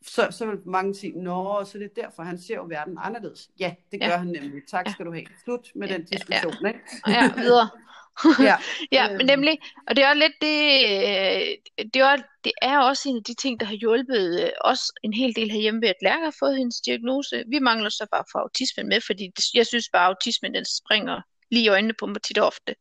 [0.02, 3.50] så, så vil mange sige, nå, så det er derfor, han ser jo verden anderledes.
[3.60, 4.16] Ja, det gør Ja.
[4.16, 4.62] han nemlig.
[4.68, 4.92] Tak Ja.
[4.92, 5.24] skal du have.
[5.44, 6.80] Slut med Ja, den ja, diskussion, ikke?
[7.06, 7.68] Ja, videre.
[8.48, 8.56] Ja.
[8.92, 9.16] Ja, Øhm.
[9.16, 10.58] men nemlig, og det er også lidt det,
[10.90, 14.80] øh, det er, det er også en af de ting, der har hjulpet øh, os
[15.02, 17.44] en hel del herhjemme ved, at Lærke har fået hendes diagnose.
[17.48, 20.64] Vi mangler så bare for autismen med, fordi det, jeg synes bare, at autismen den
[20.64, 22.74] springer lige i øjnene på mig tit og ofte.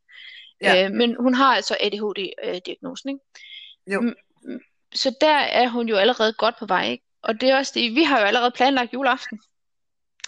[0.62, 0.86] Ja.
[0.86, 3.22] Øh, men hun har altså ADHD-diagnosen, ikke?
[3.88, 4.14] Jo.
[4.96, 7.04] Så der er hun jo allerede godt på vej, ikke?
[7.24, 9.40] Og det er også det, vi har jo allerede planlagt juleaften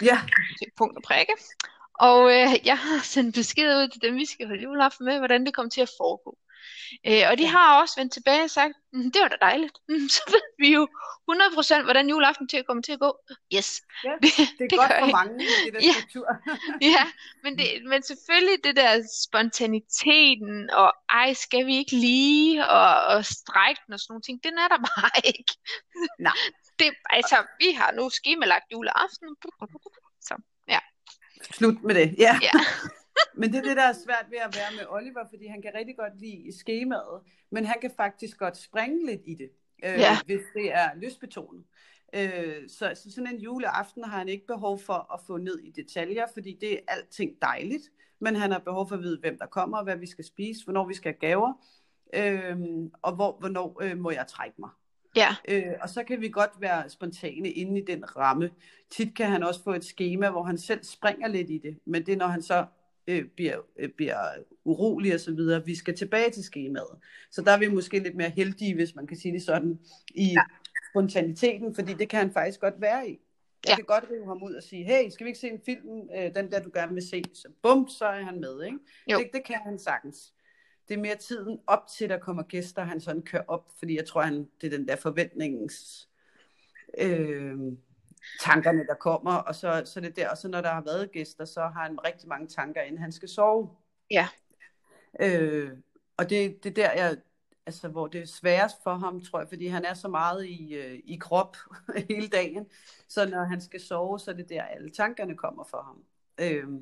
[0.02, 0.20] Ja,
[0.58, 1.34] til punkt og prikke.
[2.00, 5.46] Og øh, jeg har sendt besked ud til dem, vi skal holde juleaften med, hvordan
[5.46, 6.38] det kommer til at foregå.
[7.08, 9.78] Øh, og de har også vendt tilbage og sagt, mm, det var da dejligt.
[9.90, 10.88] Mm, så ved vi jo
[11.32, 13.12] 100% hvordan juleaften til kommer til at gå.
[13.56, 13.82] Yes.
[14.04, 15.94] Ja, Det, Det er det godt for mange med det der Ja.
[15.94, 16.28] struktur.
[16.96, 17.04] Ja,
[17.44, 18.92] men, det, men selvfølgelig det der
[19.26, 24.44] spontaniteten, og ej, skal vi ikke lige, og, og strække den og sådan nogle ting,
[24.44, 25.54] den er der bare ikke.
[26.20, 26.38] Nej.
[26.80, 29.30] Det, altså, vi har nu skemalagt juleaften.
[31.42, 32.16] Slut med det.
[32.18, 32.40] Ja.
[32.42, 32.60] Ja.
[33.40, 35.72] Men det er det, der er svært ved at være med Oliver, fordi han kan
[35.76, 37.22] rigtig godt lide skemaet,
[37.52, 39.50] men han kan faktisk godt springe lidt i det,
[39.86, 40.18] øh, Ja.
[40.26, 41.64] hvis det er lystbetonet.
[42.16, 45.72] Øh, så, så sådan en juleaften har han ikke behov for at få ned i
[45.72, 47.84] detaljer, fordi det er alting dejligt,
[48.20, 50.88] men han har behov for at vide, hvem der kommer, hvad vi skal spise, hvornår
[50.88, 51.54] vi skal have gaver,
[52.14, 52.58] øh,
[53.02, 54.70] og hvor, hvornår øh, må jeg trække mig.
[55.16, 58.50] Ja, Øh, og så kan vi godt være spontane inde i den ramme.
[58.92, 62.06] Tit kan han også få et schema, hvor han selv springer lidt i det, men
[62.06, 62.66] det er, når han så
[63.08, 64.18] øh, bliver, øh, bliver
[64.66, 65.66] urolig og så videre.
[65.66, 66.98] Vi skal tilbage til skemaet.
[67.32, 69.80] Så der er vi måske lidt mere heldige, hvis man kan sige det sådan,
[70.16, 70.42] i ja.
[70.94, 73.12] spontaniteten, fordi det kan han faktisk godt være i.
[73.12, 73.76] Jeg Ja.
[73.76, 76.36] kan godt rive ham ud og sige, hey, skal vi ikke se en film, øh,
[76.36, 77.24] den der du gerne vil se?
[77.34, 78.78] Så bum, så er han med, ikke?
[79.12, 79.18] Jo.
[79.18, 80.34] Det, det kan han sagtens.
[80.90, 84.06] Det er mere tiden op til, der kommer gæster, han sådan kører op, fordi jeg
[84.06, 86.10] tror, han, det er den der forventningens
[86.98, 87.58] øh,
[88.42, 91.46] tankerne, der kommer, og så, så det der, og så når der har været gæster,
[91.46, 93.70] så har han rigtig mange tanker, inden han skal sove.
[94.12, 94.28] Ja.
[95.20, 95.72] Øh,
[96.18, 97.18] og det, det er der, jeg,
[97.66, 100.74] altså, hvor det er sværest for ham, tror jeg, fordi han er så meget i,
[100.74, 101.58] øh, i krop
[102.10, 102.66] hele dagen,
[103.08, 106.04] så når han skal sove, så er det der, alle tankerne kommer for ham.
[106.40, 106.82] Øh,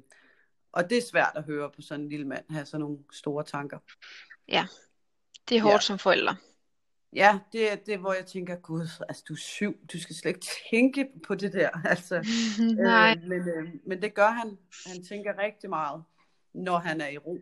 [0.72, 3.44] og det er svært at høre på sådan en lille mand, have sådan nogle store
[3.44, 3.80] tanker.
[5.50, 5.80] det er hårdt Ja.
[5.80, 6.36] som forældre.
[7.16, 10.30] Ja, det er det, hvor jeg tænker, gud, altså du er syv, du skal slet
[10.30, 11.70] ikke tænke på det der.
[11.86, 12.16] Altså,
[12.78, 14.58] Nej, Øh, men, øh, men det gør han.
[14.86, 16.04] Han tænker rigtig meget,
[16.54, 17.38] når han er i ro.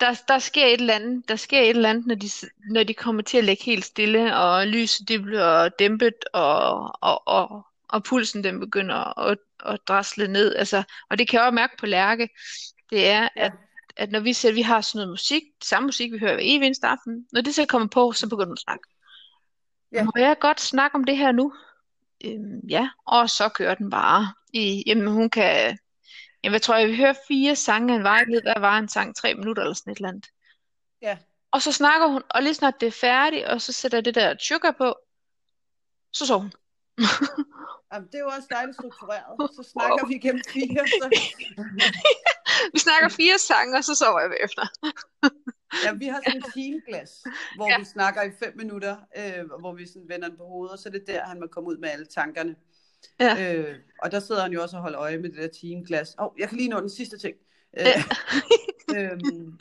[0.00, 2.28] der, der sker et eller andet, der sker et eller andet, når de,
[2.70, 7.28] når de kommer til at ligge helt stille, og lyset det bliver dæmpet, og, og,
[7.28, 10.54] og, og pulsen den begynder at, at drasle ned.
[10.54, 12.28] Altså, og det kan jeg også mærke på Lærke,
[12.90, 13.52] det er, at,
[13.96, 16.66] at når vi at vi har sådan noget musik, samme musik, vi hører hver evig
[16.66, 18.88] eneste aften, når det så kommer på, så begynder hun at snakke.
[19.92, 20.04] Ja.
[20.04, 21.52] Må jeg godt snakke om det her nu?
[22.24, 24.34] Øhm, ja, og så kører den bare.
[24.52, 25.78] I, jamen, hun kan...
[26.44, 28.42] Jamen, jeg tror, jeg vil høre fire sange en vejled.
[28.42, 29.16] Hvad var en sang?
[29.16, 30.26] Tre minutter eller sådan et eller andet.
[31.02, 31.18] Ja.
[31.50, 34.34] Og så snakker hun, og lige snart det er færdigt, og så sætter det der
[34.40, 34.98] sugar på,
[36.12, 36.52] så sover hun.
[37.92, 39.50] Jamen, det er jo også dejligt struktureret.
[39.56, 40.82] Så snakker vi gennem fire.
[41.00, 41.06] Så...
[42.74, 44.64] Vi snakker fire sange, og så sover jeg bagefter.
[45.84, 47.10] Ja, vi har sådan en teamglas,
[47.56, 47.78] hvor Ja.
[47.78, 50.88] vi snakker i fem minutter, øh, hvor vi sådan vender den på hovedet, og så
[50.88, 52.56] er det der, han må komme ud med alle tankerne.
[53.20, 53.54] Ja.
[53.54, 56.14] Øh, og der sidder han jo også og holder øje med det der teamglas.
[56.18, 57.36] Åh, oh, jeg kan lige nå den sidste ting.
[57.78, 57.86] Øh,
[58.96, 59.58] øhm,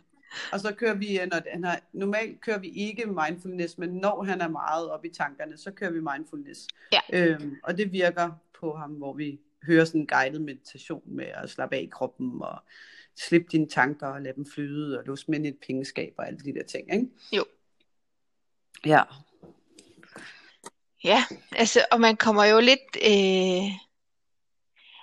[0.51, 4.41] og så kører vi, når han har, normalt kører vi ikke mindfulness, men når han
[4.41, 6.67] er meget oppe i tankerne, så kører vi mindfulness.
[6.91, 6.99] Ja.
[7.13, 11.49] Øhm, og det virker på ham, hvor vi hører sådan en guided meditation med at
[11.49, 12.59] slappe af i kroppen og
[13.15, 16.53] slippe dine tanker og lade dem flyde og låse med et pengeskab og alle de
[16.53, 17.07] der ting, ikke?
[17.33, 17.45] Jo.
[18.85, 19.03] Ja.
[21.03, 22.97] Ja, altså, og man kommer jo lidt...
[23.05, 23.86] Øh...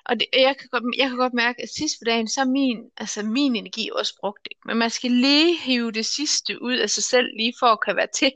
[0.07, 2.45] Og det, jeg, kan godt, jeg kan godt mærke, at sidst på dagen, så er
[2.45, 4.49] min, altså min energi også brugt.
[4.51, 4.61] Ikke?
[4.65, 7.97] Men man skal lige hive det sidste ud af sig selv, lige for at kan
[7.97, 8.33] være til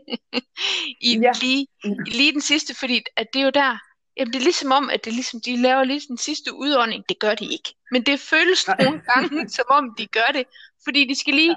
[1.11, 1.33] i Ja.
[1.40, 3.78] lige, i lige den sidste, fordi at det er jo der,
[4.16, 7.04] jamen det er ligesom om, at det ligesom, de laver lige den sidste udånding.
[7.09, 7.74] Det gør de ikke.
[7.90, 8.76] Men det føles Nej.
[8.85, 10.44] nogle gange, som om de gør det,
[10.85, 11.57] fordi de skal lige,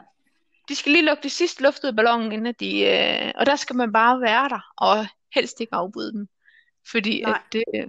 [0.69, 3.56] de skal lige lukke det sidste luft ud af ballonen, inden de, øh, og der
[3.56, 6.28] skal man bare være der, og helst ikke afbryde dem.
[6.91, 7.32] Fordi Nej.
[7.32, 7.88] at det, øh,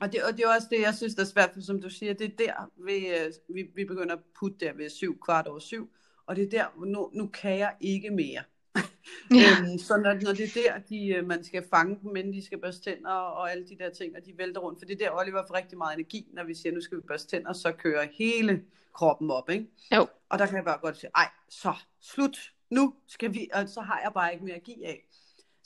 [0.00, 1.90] Og det, og det er også det, jeg synes, der er svært, for som du
[1.90, 5.46] siger, det er der, vi, øh, vi, vi begynder at putte der ved syv, kvart
[5.46, 5.90] over syv,
[6.26, 8.42] og det er der, nu, nu kan jeg ikke mere.
[9.30, 12.32] ja, Øhm, så når, når det er der, de, øh, man skal fange dem, inden
[12.32, 15.02] de skal børste tænder og alle de der ting, og de vælter rundt, for det
[15.02, 17.52] er der, Oliver får rigtig meget energi, når vi siger, nu skal vi børste tænder,
[17.52, 18.62] så kører hele
[18.94, 19.66] kroppen op, ikke?
[19.96, 20.06] Jo.
[20.28, 22.38] Og der kan jeg bare godt sige, ej, så slut,
[22.70, 25.08] nu skal vi, og så har jeg bare ikke mere at give af.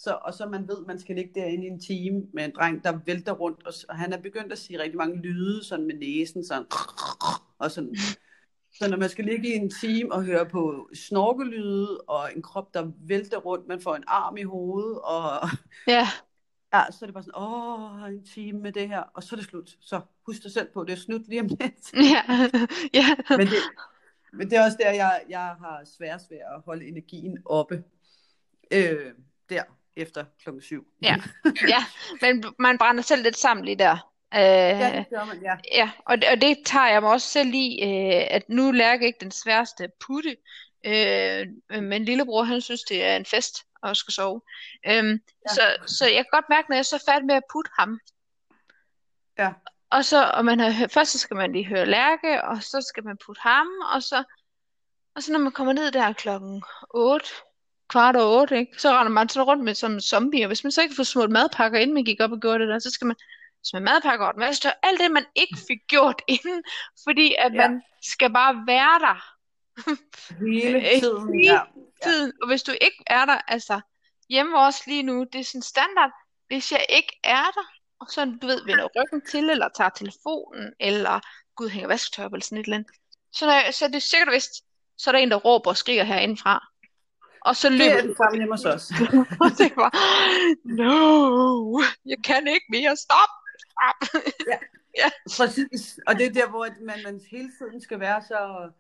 [0.03, 2.85] Så, og så man ved, man skal ligge derinde i en time med en dreng,
[2.85, 5.95] der vælter rundt, og, og han er begyndt at sige rigtig mange lyde, sådan med
[5.95, 6.67] næsen, sådan,
[7.59, 7.97] og sådan.
[8.75, 12.75] Så når man skal ligge i en time og høre på snorkelyde, og en krop,
[12.75, 15.49] der vælter rundt, man får en arm i hovedet, og
[15.97, 16.07] ja,
[16.75, 19.37] ja, så er det bare sådan, åh, en time med det her, og så er
[19.37, 19.77] det slut.
[19.81, 21.93] Så husk dig selv på, det er slut lige om lidt.
[21.95, 22.23] ja,
[23.01, 23.57] ja, Men det,
[24.33, 27.85] men det er også der, jeg, jeg har svært ved at holde energien oppe.
[28.73, 29.13] Øh,
[29.49, 29.63] der,
[29.97, 30.87] efter klokken syv.
[31.03, 31.17] Ja.
[31.69, 31.85] ja,
[32.21, 34.13] men man brænder selv lidt sammen lige der.
[34.35, 35.57] Øh, ja, det gør man, ja.
[35.75, 38.93] Ja, og det, og det tager jeg mig også selv i, øh, at nu lærer
[38.93, 40.37] jeg ikke den sværeste at putte,
[40.87, 41.47] Øh,
[41.83, 44.41] men lillebror, han synes, det er en fest at skal sove.
[44.87, 45.11] Øhm,
[45.49, 45.55] ja.
[45.55, 48.01] så, så jeg kan godt mærke, når jeg så er færdig med at putte ham,
[49.39, 49.53] Ja.
[49.91, 53.05] og så, og man har, først så skal man lige høre Lærke, og så skal
[53.05, 54.25] man putte ham, og så,
[55.15, 56.63] og så når man kommer ned der klokken
[56.95, 57.27] 8,
[57.93, 60.65] kvart over 8, ikke, så render man så rundt med som en zombie, og hvis
[60.65, 62.91] man så ikke får smurt madpakker, inden man gik op og gjorde det der, så
[62.91, 63.17] skal man
[63.65, 66.63] smide madpakker over den værste, og alt det, man ikke fik gjort inden,
[67.07, 67.69] fordi at Ja.
[67.69, 69.19] man skal bare være der
[70.47, 71.35] Hele tiden.
[71.35, 71.61] hele Ja.
[72.03, 73.81] tiden, og hvis du ikke er der, altså
[74.29, 76.11] hjemme også lige nu, det er sådan standard,
[76.47, 77.67] hvis jeg ikke er der,
[78.01, 81.21] og så du ved, vender ryggen til, eller tager telefonen, eller
[81.57, 82.91] gud hænger vasketøj på, eller sådan et eller andet,
[83.33, 84.51] så, når jeg, så er det sikkert og vist,
[84.99, 86.72] så er der en, der råber og skriger herindefra.
[87.45, 88.91] Og så Det løber er det samme hjemme hos os.
[89.45, 89.91] og det var,
[90.65, 94.23] no, jeg kan ikke mere, stop, stop.
[95.37, 96.01] Præcis.
[96.07, 98.71] Og det er der, hvor man, man hele tiden skal være så,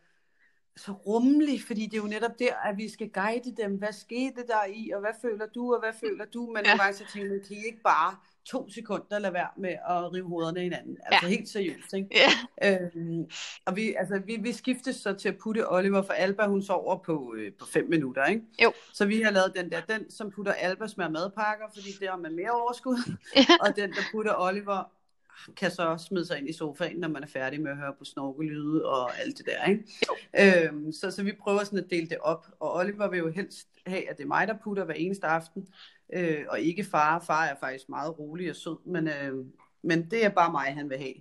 [0.76, 3.76] så rummelig, fordi det er jo netop der, at vi skal guide dem.
[3.78, 6.46] Hvad skete der i, og hvad føler du, og hvad føler du?
[6.46, 6.70] Men Ja.
[6.70, 6.74] ja.
[6.76, 10.12] nogle gange så tænker man, kan I ikke bare to sekunder lade være med at
[10.12, 10.96] rive hovederne i hinanden?
[11.02, 12.08] Altså helt seriøst, ikke?
[12.14, 12.28] Ja,
[12.64, 13.30] Øhm,
[13.66, 16.98] og vi, altså, vi, vi skiftes så til at putte Oliver, for Alba hun sover
[16.98, 18.42] på, øh, på fem minutter, ikke?
[18.62, 18.72] Jo.
[18.92, 22.16] Så vi har lavet den der, den som putter Alba smager madpakker, fordi det har
[22.16, 23.16] man mere overskud.
[23.36, 23.44] Ja.
[23.66, 24.92] og den, der putter Oliver,
[25.56, 28.04] kan så smide sig ind i sofaen, når man er færdig med at høre på
[28.04, 30.66] snorkelyde og alt det der, ikke?
[30.68, 33.68] Øhm, så, så vi prøver sådan at dele det op, og Oliver vil jo helst
[33.86, 35.68] have, at det er mig, der putter hver eneste aften,
[36.12, 37.20] øh, og ikke far.
[37.26, 39.44] Far er faktisk meget rolig og sød, men, øh,
[39.82, 41.14] men det er bare mig, han vil have.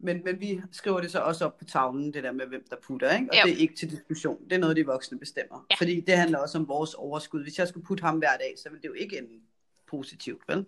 [0.00, 2.76] Men, men vi skriver det så også op på tavlen, det der med, hvem der
[2.82, 3.28] putter, ikke?
[3.30, 3.42] Og Jo.
[3.44, 4.44] det er ikke til diskussion.
[4.44, 5.66] Det er noget, de voksne bestemmer.
[5.70, 5.76] Ja.
[5.76, 7.42] Fordi det handler også om vores overskud.
[7.42, 9.40] Hvis jeg skulle putte ham hver dag, så ville det jo ikke ende
[9.86, 10.66] positivt, vel?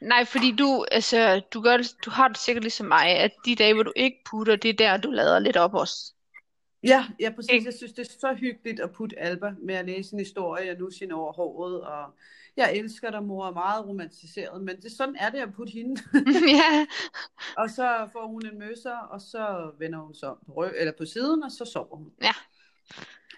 [0.00, 3.74] Nej, fordi du, altså, du, gør du har det sikkert ligesom mig, at de dage,
[3.74, 6.12] hvor du ikke putter, det er der, du lader lidt op også.
[6.82, 7.50] Ja, ja, præcis.
[7.52, 7.66] Ikke?
[7.66, 10.78] Jeg synes, det er så hyggeligt at putte Alba med at læse en historie og
[10.78, 11.80] nu sin over håret.
[11.80, 12.14] Og
[12.56, 16.02] jeg elsker dig, mor, er meget romantiseret, men det, sådan er det at putte hende.
[16.60, 16.86] ja,
[17.62, 20.92] og så får hun en møsser, og så vender hun sig om på, rø- eller
[20.98, 22.12] på siden, og så sover hun.
[22.22, 22.34] Ja.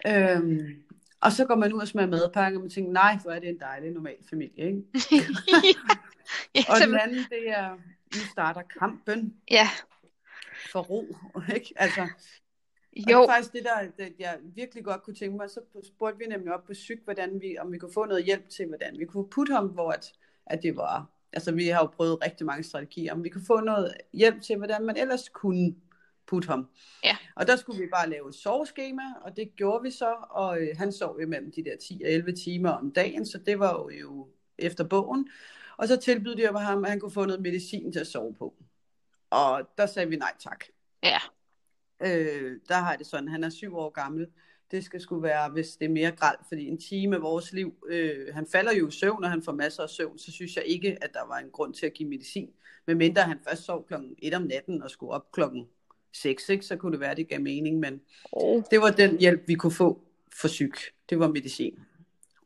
[0.07, 0.83] Øhm,
[1.21, 3.49] og så går man ud og smager madpakke, og man tænker, nej, hvor er det
[3.49, 4.81] en dejlig normal familie, ikke?
[6.55, 7.69] ja, Og så, den anden, det er,
[8.15, 9.69] nu starter kampen ja,
[10.71, 11.17] for ro,
[11.55, 11.73] ikke?
[11.75, 12.07] Altså,
[12.95, 15.49] Og det jo, er faktisk det, der det, jeg virkelig godt kunne tænke mig.
[15.49, 18.49] Så spurgte vi nemlig op på psyk, hvordan vi, om vi kunne få noget hjælp
[18.49, 20.13] til, hvordan vi kunne putte ham, hvor at,
[20.45, 21.11] at det var...
[21.33, 24.57] Altså, vi har jo prøvet rigtig mange strategier, om vi kunne få noget hjælp til,
[24.57, 25.75] hvordan man ellers kunne
[26.27, 26.69] putte ham.
[27.03, 27.17] Ja.
[27.35, 30.67] Og der skulle vi bare lave et soveskema, og det gjorde vi så, og øh,
[30.77, 33.71] han sov jo mellem de der 10 og 11 timer om dagen, så det var
[33.71, 34.27] jo, jo
[34.57, 35.29] efter bogen.
[35.77, 38.55] Og så tilbød de ham, at han kunne få noget medicin til at sove på.
[39.29, 40.65] Og der sagde vi nej tak.
[41.03, 41.19] ja,
[42.05, 44.27] Øh, der har det sådan, han er syv år gammel.
[44.71, 47.73] Det skal sgu være, hvis det er mere gralt, fordi en time af vores liv,
[47.87, 50.63] øh, han falder jo i søvn, og han får masser af søvn, så synes jeg
[50.65, 52.49] ikke, at der var en grund til at give medicin.
[52.87, 55.67] Men mindre han først sov klokken 1 om natten og skulle op klokken
[56.13, 57.79] 6, ikke, så kunne det være, at det gav mening.
[57.79, 58.63] Men oh.
[58.71, 60.01] det var den hjælp, vi kunne få
[60.41, 60.73] for syg.
[61.09, 61.79] Det var medicin.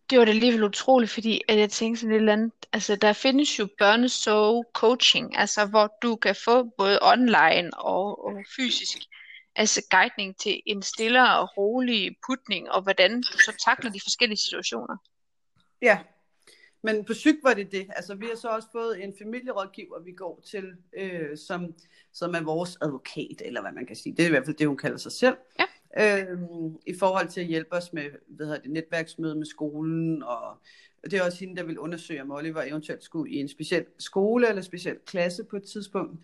[0.09, 3.13] det var da alligevel utroligt, fordi at jeg tænkte sådan et eller andet, altså der
[3.13, 8.97] findes jo børnesove coaching, altså hvor du kan få både online og, og fysisk,
[9.59, 14.37] altså guidning til en stillere og rolig putning, og hvordan du så takler de forskellige
[14.37, 14.97] situationer.
[15.81, 15.99] Ja,
[16.83, 17.87] men på psyk var det det.
[17.95, 21.73] Altså, vi har så også fået en familierådgiver, vi går til, øh, som,
[22.13, 24.15] som er vores advokat, eller hvad man kan sige.
[24.15, 25.37] Det er i hvert fald det, hun kalder sig selv.
[25.59, 25.65] Ja.
[25.97, 30.57] Øhm, I forhold til at hjælpe os med hvad hedder det, netværksmøde med skolen, og
[31.03, 34.49] det er også hende, der vil undersøge, om Oliver eventuelt skulle i en speciel skole
[34.49, 36.19] eller speciel klasse på et tidspunkt.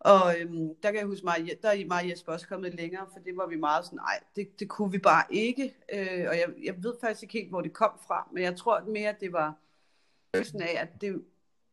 [0.00, 3.18] Og øhm, der kan jeg huske, Maja, der er Maja Jesper også kommet længere, for
[3.18, 5.74] det var vi meget sådan, nej, det, det kunne vi bare ikke.
[5.92, 8.84] Øh, og jeg, jeg ved faktisk ikke helt, hvor det kom fra, men jeg tror
[8.84, 9.54] mere, at det var
[10.34, 11.24] følelsen af, at det,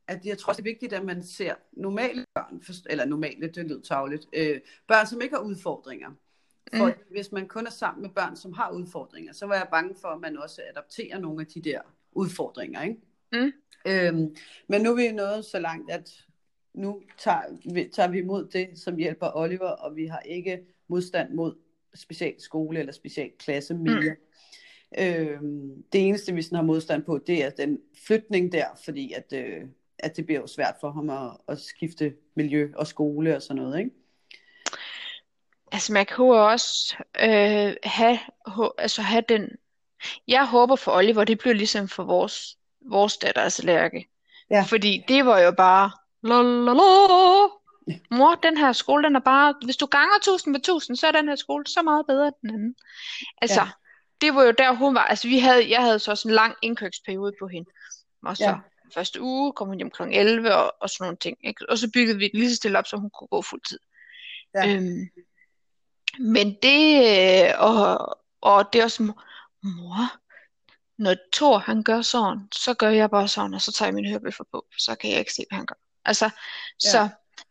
[0.07, 3.81] at jeg tror, det er vigtigt, at man ser normale børn, eller normale, det lyder
[3.81, 6.09] tavligt, øh, børn, som ikke har udfordringer.
[6.75, 6.93] For Mm.
[7.11, 10.07] hvis man kun er sammen med børn, som har udfordringer, så var jeg bange for,
[10.07, 12.81] at man også adopterer nogle af de der udfordringer.
[12.81, 12.97] Ikke?
[13.31, 13.51] Mm.
[13.87, 14.35] Øhm,
[14.67, 16.25] men nu er vi nået så langt, at
[16.75, 17.41] nu tager
[17.73, 21.55] vi, tager vi imod det, som hjælper Oliver, og vi har ikke modstand mod
[21.95, 24.15] specialskole eller specialklasse mere.
[24.97, 25.03] Mm.
[25.03, 29.33] Øhm, det eneste, vi sådan har modstand på, det er den flytning der, fordi at,
[29.33, 29.61] øh,
[29.99, 33.63] at det bliver jo svært for ham at, at skifte miljø og skole og sådan
[33.63, 33.91] noget, ikke?
[35.71, 38.19] Altså man kan jo også øh, have,
[38.77, 39.49] altså have den,
[40.27, 44.09] jeg håber for Oliver, det bliver ligesom for vores, vores datter, altså Lærke.
[44.49, 44.61] Ja.
[44.61, 45.91] Fordi det var jo bare,
[46.25, 46.41] la,
[48.17, 51.11] mor, den her skole, den er bare, hvis du ganger tusind med tusind, så er
[51.11, 52.75] den her skole så meget bedre end den anden.
[53.41, 53.69] Altså, Ja.
[54.21, 55.01] det var jo der, hun var.
[55.05, 57.69] Altså, vi havde, jeg havde så også en lang indkøbsperiode på hende.
[58.25, 58.55] Og så Ja.
[58.93, 60.01] første uge kom hun hjem kl.
[60.11, 61.37] 11 og, og sådan nogle ting.
[61.47, 61.69] Ikke?
[61.69, 63.79] Og så byggede vi det lige så stille op, så hun kunne gå fuld tid.
[64.55, 64.75] Ja.
[64.75, 65.09] Øhm,
[66.19, 66.81] men det,
[67.47, 69.03] øh, og, og det er også,
[69.63, 70.11] mor,
[70.97, 74.09] når Thor han gør sådan, så gør jeg bare sådan, og så tager jeg mine
[74.09, 75.75] hørebøffer på, så kan jeg ikke se, hvad han gør.
[76.05, 76.29] Altså,
[76.79, 77.09] så,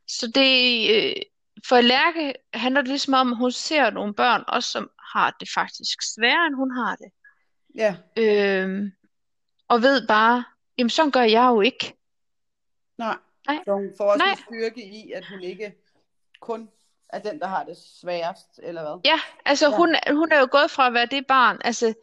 [0.09, 1.23] så det, øh,
[1.69, 5.49] for Lærke handler det ligesom om, at hun ser nogle børn, også som har det
[5.55, 7.11] faktisk sværere, end hun har det.
[7.75, 8.93] Ja, Øhm,
[9.69, 10.45] og ved bare,
[10.79, 11.97] jamen sådan gør jeg jo ikke.
[12.99, 13.17] nej.
[13.47, 13.59] Nej.
[13.65, 14.33] Så hun får også Nej.
[14.33, 15.75] en styrke i, at hun ikke
[16.41, 16.69] kun
[17.09, 19.01] er den, der har det sværest, eller hvad?
[19.05, 19.77] Ja, altså Ja.
[19.77, 21.95] hun, hun er jo gået fra at være det barn, altså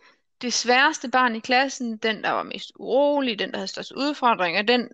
[0.41, 4.61] det sværeste barn i klassen, den der var mest urolig, den der havde størst udfordringer,
[4.61, 4.89] den,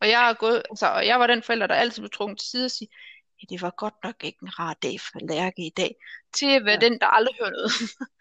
[0.00, 2.48] og jeg er gået, altså, og jeg var den forælder, der altid blev trukket til
[2.48, 2.88] side og sige,
[3.42, 5.94] ja, det var godt nok ikke en rar dag for Lærke i dag,
[6.34, 6.88] til at være Ja.
[6.88, 7.70] den, der aldrig hører noget.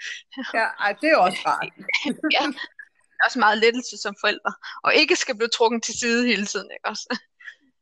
[0.54, 1.70] Ja, ej, det er også rart.
[2.36, 6.26] ja, det er også meget lettelse som forældre, og ikke skal blive trukket til side
[6.28, 7.20] hele tiden, ikke også?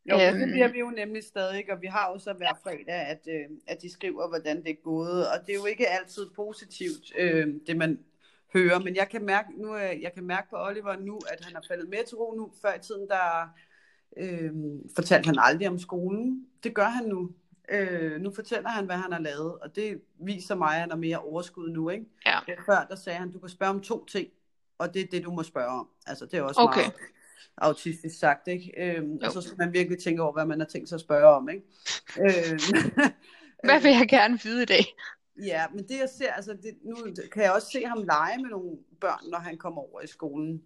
[0.09, 0.51] Jo, men det Øhm.
[0.51, 3.81] bliver vi jo nemlig stadig, og vi har jo så hver fredag, at, øh, at
[3.81, 7.77] de skriver, hvordan det er gået, og det er jo ikke altid positivt, øh, det
[7.77, 7.99] man
[8.53, 11.61] hører, men jeg kan mærke nu, jeg kan mærke på Oliver nu, at han er
[11.67, 12.51] faldet mere til ro nu.
[12.61, 13.49] Før i tiden, der
[14.17, 14.51] øh,
[14.95, 16.45] fortalte han aldrig om skolen.
[16.63, 17.31] Det gør han nu.
[17.71, 20.97] Øh, nu fortæller han, hvad han har lavet, og det viser mig, at han har
[20.97, 22.05] mere overskud nu, ikke?
[22.25, 22.39] Ja.
[22.65, 24.27] Før, der sagde han, du kan spørge om to ting,
[24.77, 25.87] og det er det, du må spørge om.
[26.07, 26.81] Altså, det er også Okay.
[26.81, 26.93] meget
[27.57, 28.73] autistisk sagt, ikke?
[28.77, 29.19] Øhm, Jo.
[29.25, 31.49] og så skal man virkelig tænke over, hvad man har tænkt sig at spørge om,
[31.49, 31.63] ikke?
[32.19, 32.59] Øhm,
[33.63, 34.85] Hvad vil jeg gerne vide i dag?
[35.45, 36.95] Ja, men det jeg ser, altså det, nu
[37.31, 40.61] kan jeg også se ham lege med nogle børn, når han kommer over i skolen.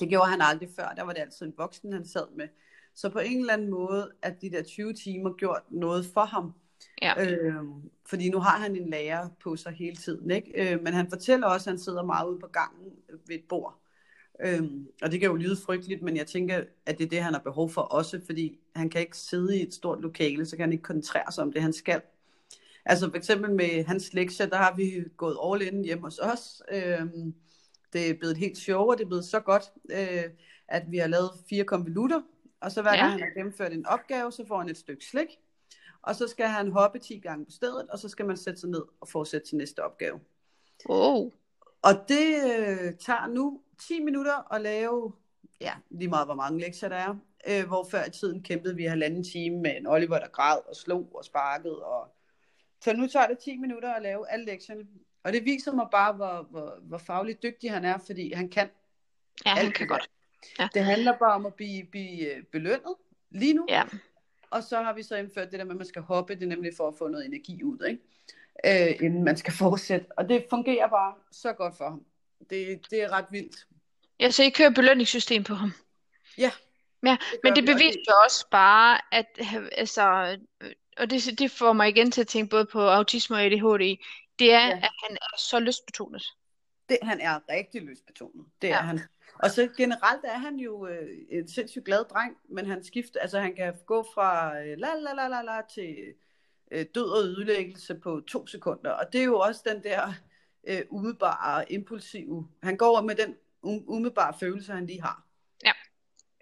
[0.00, 2.48] Det gjorde han aldrig før, der var det altid en voksen, han sad med.
[2.94, 6.52] Så på en eller anden måde, at de der 20 timer gjort noget for ham.
[7.02, 7.30] Ja.
[7.30, 10.72] Øhm, fordi nu har han en lærer på sig hele tiden, ikke?
[10.72, 12.92] Øh, men han fortæller også, at han sidder meget ude på gangen
[13.26, 13.78] ved et bord.
[14.44, 17.32] Øhm, og det kan jo lyde frygteligt, men jeg tænker, at det er det, han
[17.32, 20.62] har behov for også, fordi han kan ikke sidde i et stort lokale, så kan
[20.62, 22.00] han ikke koncentrere sig om det, han skal.
[22.84, 26.62] Altså for eksempel med hans lektier, der har vi gået all in hjemme hos os.
[26.72, 27.34] Øhm,
[27.92, 30.24] det er blevet et helt show, og det er blevet så godt, øh,
[30.68, 32.22] at vi har lavet fire konvolutter,
[32.60, 32.98] og så hver Ja.
[33.00, 35.38] gang han har gennemført en opgave, så får han et stykke slik,
[36.02, 38.70] og så skal han hoppe 10 gange på stedet, og så skal man sætte sig
[38.70, 40.20] ned og fortsætte til næste opgave.
[40.84, 41.30] Oh.
[41.82, 45.12] Og det øh, tager nu 10 minutter at lave,
[45.60, 47.16] ja, lige meget hvor mange lektier der er,
[47.48, 50.76] øh, hvor før i tiden kæmpede vi halvanden time med en Oliver, der græd og
[50.76, 51.84] slog og sparkede.
[51.84, 52.08] Og...
[52.84, 54.82] Så nu tager det 10 minutter at lave alle lektierne.
[55.24, 58.70] Og det viser mig bare, hvor, hvor, hvor fagligt dygtig han er, fordi han kan.
[59.46, 60.10] Ja, han alt kan godt.
[60.58, 60.68] Ja.
[60.74, 62.94] Det handler bare om at blive, blive øh, belønnet
[63.30, 63.66] lige nu.
[63.68, 63.82] Ja.
[64.50, 66.46] Og så har vi så indført det der med, at man skal hoppe, det er
[66.46, 68.90] nemlig for at få noget energi ud, ikke?
[68.90, 70.06] Øh, inden man skal fortsætte.
[70.16, 72.04] Og det fungerer bare så godt for ham.
[72.50, 73.66] Det, det er ret vildt.
[74.20, 75.72] Ja, så I kører belønningssystem på ham.
[76.38, 76.50] Ja.
[77.06, 79.26] Ja, Det men det beviser jo også bare, at
[79.72, 83.42] altså, øh, og det, det får mig igen til at tænke både på autisme og
[83.42, 83.96] ADHD,
[84.42, 84.76] det er, Ja.
[84.76, 86.22] at han er så lystbetonet.
[86.88, 88.46] Det, han er rigtig lystbetonet.
[88.62, 88.80] Det er Ja.
[88.80, 89.00] han.
[89.34, 93.40] Og så generelt er han jo øh, en sindssygt glad dreng, men han skifter, altså
[93.40, 95.96] han kan gå fra øh, la la la la la til
[96.70, 98.90] øh, død og ødelæggelse på to sekunder.
[98.90, 100.12] Og det er jo også den der
[100.68, 103.30] øh, umiddelbare, impulsive, han går med den
[103.66, 105.26] um- umiddelbare følelse, han lige har.
[105.64, 105.72] Ja.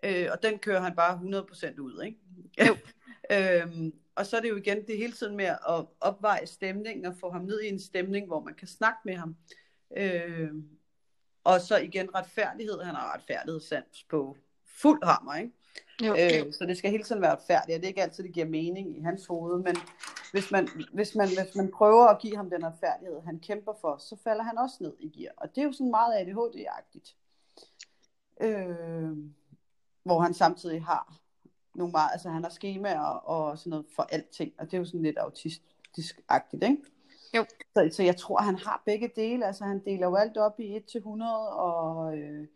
[0.03, 2.19] Øh, og den kører han bare 100% ud, ikke?
[2.69, 2.77] Jo.
[3.37, 7.15] øhm, og så er det jo igen det hele tiden med at opveje stemningen og
[7.21, 9.37] få ham ned i en stemning, hvor man kan snakke med ham.
[9.97, 10.51] Øh,
[11.45, 12.81] og så igen retfærdighed.
[12.81, 14.37] Han har retfærdighedssans på
[14.67, 15.53] fuld hammer, ikke?
[16.03, 18.33] Jo, Øh, så det skal hele tiden være retfærdigt, og det er ikke altid, det
[18.33, 19.77] giver mening i hans hoved, men
[20.33, 23.97] hvis man, hvis man, hvis man prøver at give ham den retfærdighed, han kæmper for,
[23.97, 25.33] så falder han også ned i gear.
[25.37, 27.17] Og det er jo sådan meget ADHD-agtigt.
[28.41, 29.17] Øh,
[30.03, 31.21] hvor han samtidig har
[31.75, 34.85] nogle meget, altså han har skemaer og sådan noget for alting, og det er jo
[34.85, 36.83] sådan lidt autistisk-agtigt, ikke?
[37.37, 37.45] Jo.
[37.77, 40.77] Så, så jeg tror, han har begge dele, altså han deler jo alt op i
[40.77, 42.47] 1-100, og øh,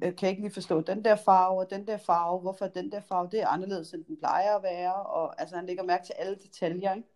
[0.00, 3.00] jeg kan ikke lige forstå den der farve, og den der farve, hvorfor den der
[3.00, 6.14] farve, det er anderledes, end den plejer at være, og altså han lægger mærke til
[6.18, 7.08] alle detaljer, ikke?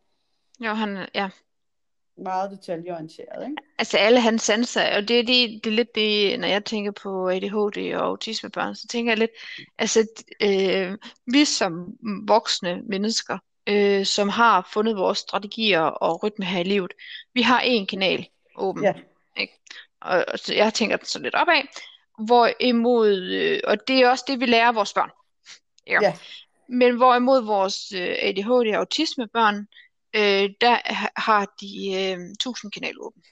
[0.61, 1.31] jo, han, ja.
[2.19, 3.57] Meget detaljeorienteret, ikke?
[3.79, 6.91] Altså alle hans sanser, og det, er det, det er lidt det, når jeg tænker
[6.91, 9.31] på ADHD og autismebørn, så tænker jeg lidt,
[9.79, 10.07] altså
[10.43, 11.87] øh, vi som
[12.29, 16.93] voksne mennesker, øh, som har fundet vores strategier og rytme her i livet,
[17.35, 18.93] vi har én kanal åben, Ja.
[19.37, 19.53] ikke?
[20.01, 21.63] Og, og så jeg tænker den så lidt opad,
[22.19, 25.11] hvorimod, øh, og det er også det, vi lærer vores børn.
[25.87, 25.99] Ja.
[26.03, 26.13] Ja.
[26.69, 29.67] Men hvorimod vores øh, ADHD og autismebørn,
[30.15, 33.23] øh, der ha- har de øh, 1000 kanal åben.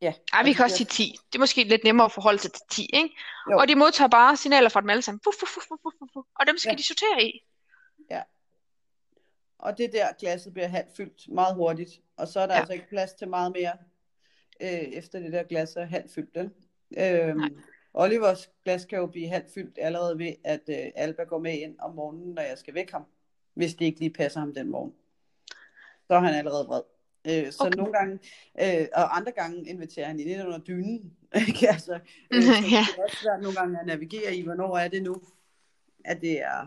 [0.00, 0.12] Ja.
[0.32, 1.16] Ej, vi kan også sige 10.
[1.32, 3.10] Det er måske lidt nemmere at forholde sig til 10, ikke?
[3.50, 3.58] Jo.
[3.58, 5.20] Og de modtager bare signaler fra dem alle sammen.
[5.24, 6.26] Puff, puff, puff, puff, puff.
[6.40, 6.76] Og dem skal Ja.
[6.76, 7.40] de sortere i.
[9.58, 12.56] Og det der glasset bliver halvt fyldt meget hurtigt, og så er der Ja.
[12.56, 12.60] ja.
[12.60, 13.72] altså ikke plads til meget mere,
[14.60, 16.36] øh, efter det der glas er halvt fyldt.
[17.36, 17.48] Nej.
[17.94, 21.78] Olivers glas kan jo blive halvt fyldt allerede ved, at øh, Alba går med ind
[21.80, 23.04] om morgenen, når jeg skal vække ham,
[23.54, 24.92] hvis det ikke lige passer ham den morgen.
[26.06, 26.82] Så er han allerede vred.
[27.26, 27.76] Øh, så Okay.
[27.76, 28.18] nogle gange,
[28.62, 31.12] øh, og andre gange inviterer han ind under dynen.
[31.48, 31.68] Ikke?
[31.68, 31.98] altså,
[32.30, 32.58] øh, så Ja.
[32.86, 35.22] det er også svært nogle gange at navigere i, hvornår er det nu,
[36.04, 36.66] at det er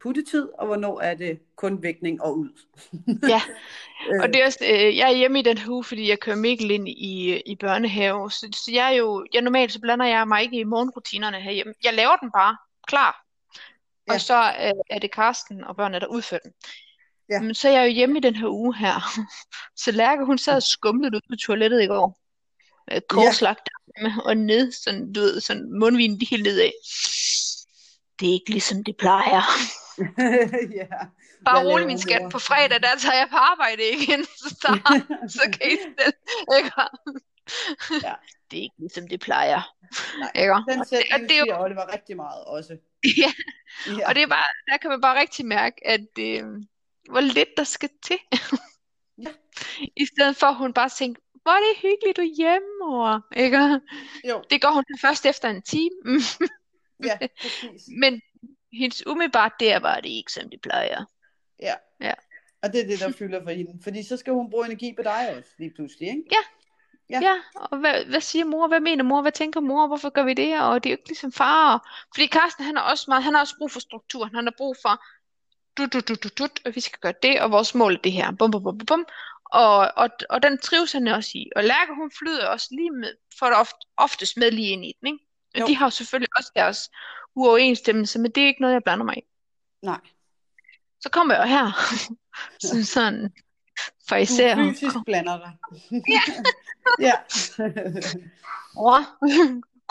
[0.00, 2.48] puttetid, og hvornår er det kun vækning og ud.
[3.28, 3.40] Ja,
[4.12, 6.36] Øh, og det er også, øh, jeg er hjemme i den uge, fordi jeg kører
[6.36, 8.30] Mikkel ind i, i børnehave.
[8.30, 11.74] Så, så jeg er jo, jeg normalt så blander jeg mig ikke i morgenrutinerne herhjemme.
[11.84, 12.56] Jeg laver den bare
[12.86, 13.24] klar.
[14.08, 14.14] Ja.
[14.14, 16.52] Og så øh, er det Karsten og børnene, der udfører den.
[17.30, 17.40] Ja.
[17.40, 19.00] Men så er jeg jo hjemme i den her uge her.
[19.82, 22.20] Så Lærke, hun sad skumlet ud på toilettet i går.
[22.92, 23.68] Øh, korslagt
[24.02, 24.12] ja.
[24.24, 26.70] og ned, sådan, du ved, sådan mundvinen lige helt nedad.
[28.20, 29.42] Det er ikke ligesom det plejer.
[30.80, 30.86] ja.
[31.44, 32.22] Bare rolig, min skat.
[32.32, 34.24] På fredag, der tager jeg på arbejde igen.
[34.40, 36.12] Så, så, så kan I stille.
[36.58, 36.72] Ikke?
[38.06, 38.14] Ja.
[38.50, 39.74] Det er ikke ligesom det plejer.
[40.18, 40.52] Nej, Ikke?
[40.52, 42.76] Den Og det, og sætning det er siger Oliver rigtig meget også.
[43.04, 43.32] ja,
[43.98, 44.08] Ja.
[44.08, 46.44] og det er bare, der kan man bare rigtig mærke, at øh,
[47.10, 48.18] hvor lidt der skal til.
[49.18, 49.30] Ja.
[49.96, 53.26] I stedet for, at hun bare tænker, hvor er det hyggeligt, du er hjemme, mor.
[53.36, 53.80] Ikke?
[54.28, 56.20] Jo, Det går hun først efter en time.
[57.08, 57.88] ja, præcis.
[58.00, 58.20] Men
[58.72, 61.04] hendes umiddelbart der var det ikke, som det plejer.
[61.62, 61.74] Ja.
[62.00, 62.12] Ja.
[62.62, 63.82] Og det er det, der fylder for hende.
[63.82, 66.24] Fordi så skal hun bruge energi på dig også, lige pludselig, ikke?
[66.32, 66.42] Ja.
[67.10, 67.20] Ja.
[67.22, 68.68] Ja, og hvad, hvad siger mor?
[68.68, 69.22] Hvad mener mor?
[69.22, 69.86] Hvad tænker mor?
[69.86, 70.60] Hvorfor gør vi det?
[70.60, 71.88] Og det er jo ikke ligesom far.
[72.14, 74.24] Fordi Carsten, han har også meget, han har også brug for struktur.
[74.34, 75.04] Han har brug for,
[75.86, 78.12] du, du, du, du, du, og vi skal gøre det, og vores mål er det
[78.12, 78.30] her.
[78.30, 79.06] Bum, bum, bum, bum, bum.
[79.44, 81.50] Og, og, og den trives han også i.
[81.56, 84.92] Og Lærke, hun flyder også lige med, for det ofte, oftest med lige ind i
[85.00, 85.24] den, ikke?
[85.58, 85.66] Jo.
[85.66, 86.90] de har jo selvfølgelig også deres
[87.34, 89.22] uoverensstemmelse, men det er ikke noget, jeg blander mig i.
[89.82, 90.00] Nej.
[91.00, 91.72] Så kommer jeg her,
[92.68, 93.32] som sådan,
[94.08, 95.52] for Du især, fysisk blander dig.
[96.08, 96.22] Ja.
[97.06, 97.14] ja.
[98.74, 98.98] mor,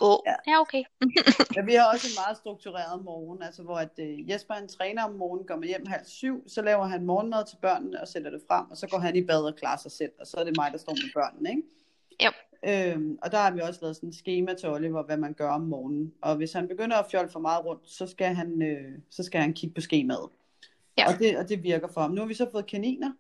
[0.04, 0.14] gå.
[0.30, 0.38] Ja.
[0.52, 0.84] Ja, okay.
[1.56, 1.62] ja.
[1.70, 5.14] Vi har også en meget struktureret morgen, altså hvor at, uh, Jesper han træner om
[5.22, 8.66] morgenen, kommer hjem halv syv, så laver han morgenmad til børnene og sætter det frem,
[8.72, 10.72] og så går han i bad og klarer sig selv, og så er det mig,
[10.72, 11.64] der står med børnene, ikke?
[12.26, 12.32] Jo.
[12.68, 15.50] Øhm, og der har vi også lavet sådan et schema til Oliver, hvad man gør
[15.50, 16.14] om morgenen.
[16.22, 19.42] Og hvis han begynder at fjolle for meget rundt, så skal han, øh, så skal
[19.42, 20.30] han kigge på skemaet.
[20.98, 21.14] Ja.
[21.14, 22.12] Og, det, og det virker for ham.
[22.12, 23.12] Nu har vi så fået kaniner,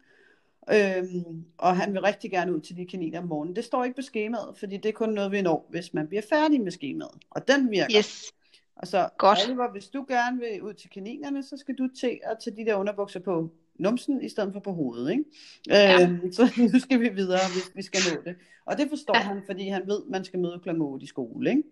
[0.74, 3.56] øhm, og han vil rigtig gerne ud til de kaniner om morgenen.
[3.56, 6.22] Det står ikke på skemaet, fordi det er kun noget, vi når, hvis man bliver
[6.30, 7.12] færdig med skemaet.
[7.30, 7.98] Og den virker.
[7.98, 8.34] Yes.
[8.76, 9.40] Og så, Godt.
[9.48, 12.66] Oliver, hvis du gerne vil ud til kaninerne, så skal du til at tage de
[12.66, 13.50] der underbukser på
[13.80, 15.24] numsen, i stedet for på hovedet, ikke?
[15.68, 16.02] Ja.
[16.02, 18.36] Øhm, så nu skal vi videre, hvis vi skal nå det.
[18.66, 19.22] Og det forstår Ja.
[19.22, 20.70] han, fordi han ved, at man skal møde kl.
[20.82, 21.64] 8 i skole, ikke?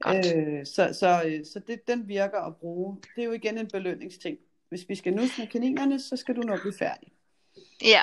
[0.00, 0.36] Godt.
[0.36, 2.96] Øh, så så, øh, så det, den virker at bruge.
[3.16, 4.38] Det er jo igen en belønningsting.
[4.68, 7.08] Hvis vi skal nus med kaninerne, så skal du nok blive færdig.
[7.82, 8.02] Ja,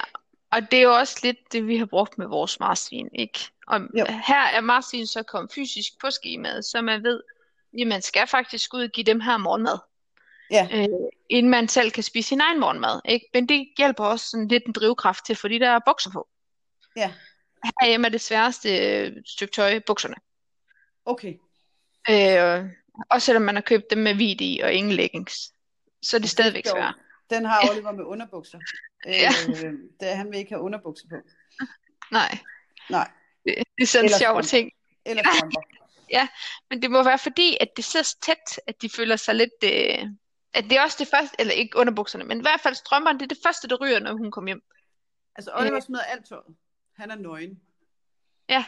[0.52, 3.40] og det er jo også lidt det, vi har brugt med vores marsvin, ikke?
[3.68, 4.06] Og Jo.
[4.28, 7.22] her er marsvin så kommet fysisk på skemaet, så man ved,
[7.82, 9.78] at man skal faktisk ud og give dem her morgenmad,
[10.52, 10.88] Ja, øh,
[11.30, 13.26] inden man selv kan spise sin egen morgenmad, ikke?
[13.34, 16.28] Men det hjælper også sådan lidt en drivkraft til, fordi der er bukser på.
[16.96, 17.14] ja,
[17.82, 20.16] Herhjemme er det sværeste øh, stykke tøj bukserne.
[21.06, 21.34] okay.
[22.10, 22.66] Øh,
[23.10, 25.54] også selvom man har købt dem med hvid i og ingen leggings,
[26.02, 26.78] så er det stadigvæk sjovt.
[26.78, 26.96] svært.
[27.32, 28.60] Den har Oliver med underbukser.
[29.06, 29.30] Ja.
[29.50, 31.16] Øh, det, han vil ikke have underbukser på.
[32.12, 32.38] Nej,
[32.90, 33.12] Nej,
[33.46, 34.72] det, det er sådan en sjov ting.
[35.06, 35.62] eller strømper.
[36.70, 39.52] Men det må være fordi, at det sidder så tæt, at de føler sig lidt...
[39.64, 40.08] Øh,
[40.54, 43.24] at det er også det første, eller ikke underbukserne, men i hvert fald strømperne, det
[43.26, 44.64] er det første, der ryger, når hun kommer hjem.
[45.36, 46.56] Altså, Oliver smider alt tøjet.
[46.98, 47.62] Han er nøgen.
[48.50, 48.66] Ja.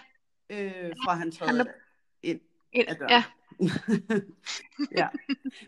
[0.49, 1.71] Øh, fra han træder Han er-
[2.73, 3.09] ind af døren.
[3.11, 3.23] Ja,
[4.99, 5.07] ja.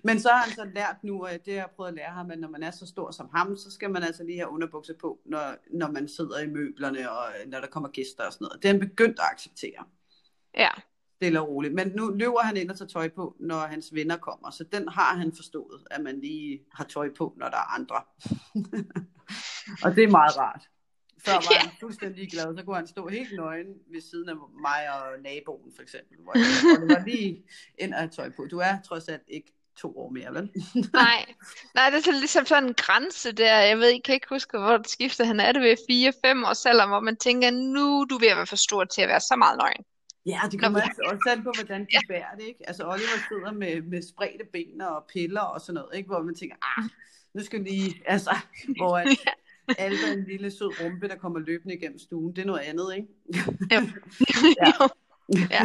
[0.04, 2.32] Men så har han så lært nu, og det har jeg prøvet at lære ham,
[2.32, 4.94] at når man er så stor som ham, så skal man altså lige have underbukser
[5.02, 8.64] på, når, når man sidder i møblerne, og når der kommer gæster og sådan noget.
[8.64, 9.86] Det er han begyndt at acceptere.
[10.58, 10.70] ja,
[11.16, 11.74] Stille og roligt.
[11.74, 14.50] Men nu løber han ind og tager tøj på, når hans venner kommer.
[14.50, 17.96] Så den har han forstået, at man lige har tøj på, når der er andre.
[19.84, 20.70] og det er meget rart.
[21.26, 21.58] Før var Ja.
[21.60, 25.72] han fuldstændig glad, så kunne han stå helt nøgen ved siden af mig og naboen
[25.76, 26.18] for eksempel.
[26.24, 27.44] Hvor jeg, var lige
[27.78, 28.46] ind og tøj på.
[28.52, 30.52] Du er trods alt ikke to år mere, vel?
[30.94, 31.26] nej.
[31.76, 33.58] Nej, det er ligesom sådan en grænse der.
[33.60, 35.26] Jeg ved, jeg kan ikke huske, hvor det skifter.
[35.26, 35.76] Han er det ved
[36.46, 39.08] 4-5 års alder, hvor man tænker, nu er du at være for stor til at
[39.10, 39.84] være så meget nøgen.
[40.26, 42.60] Ja, det Nå, kommer men- altså også an på, hvordan de bærer det, ikke?
[42.68, 46.08] Altså Oliver sidder med, med spredte ben og piller og sådan noget, ikke?
[46.08, 46.84] Hvor man tænker, ah,
[47.34, 48.36] nu skal vi lige, altså,
[48.78, 49.08] hvor at,
[49.78, 52.36] Alba en lille sød rumpe, der kommer løbende igennem stuen.
[52.36, 53.08] Det er noget andet, ikke?
[53.36, 53.42] Jo.
[54.62, 54.66] Ja.
[54.68, 54.90] jo.
[55.50, 55.64] Ja.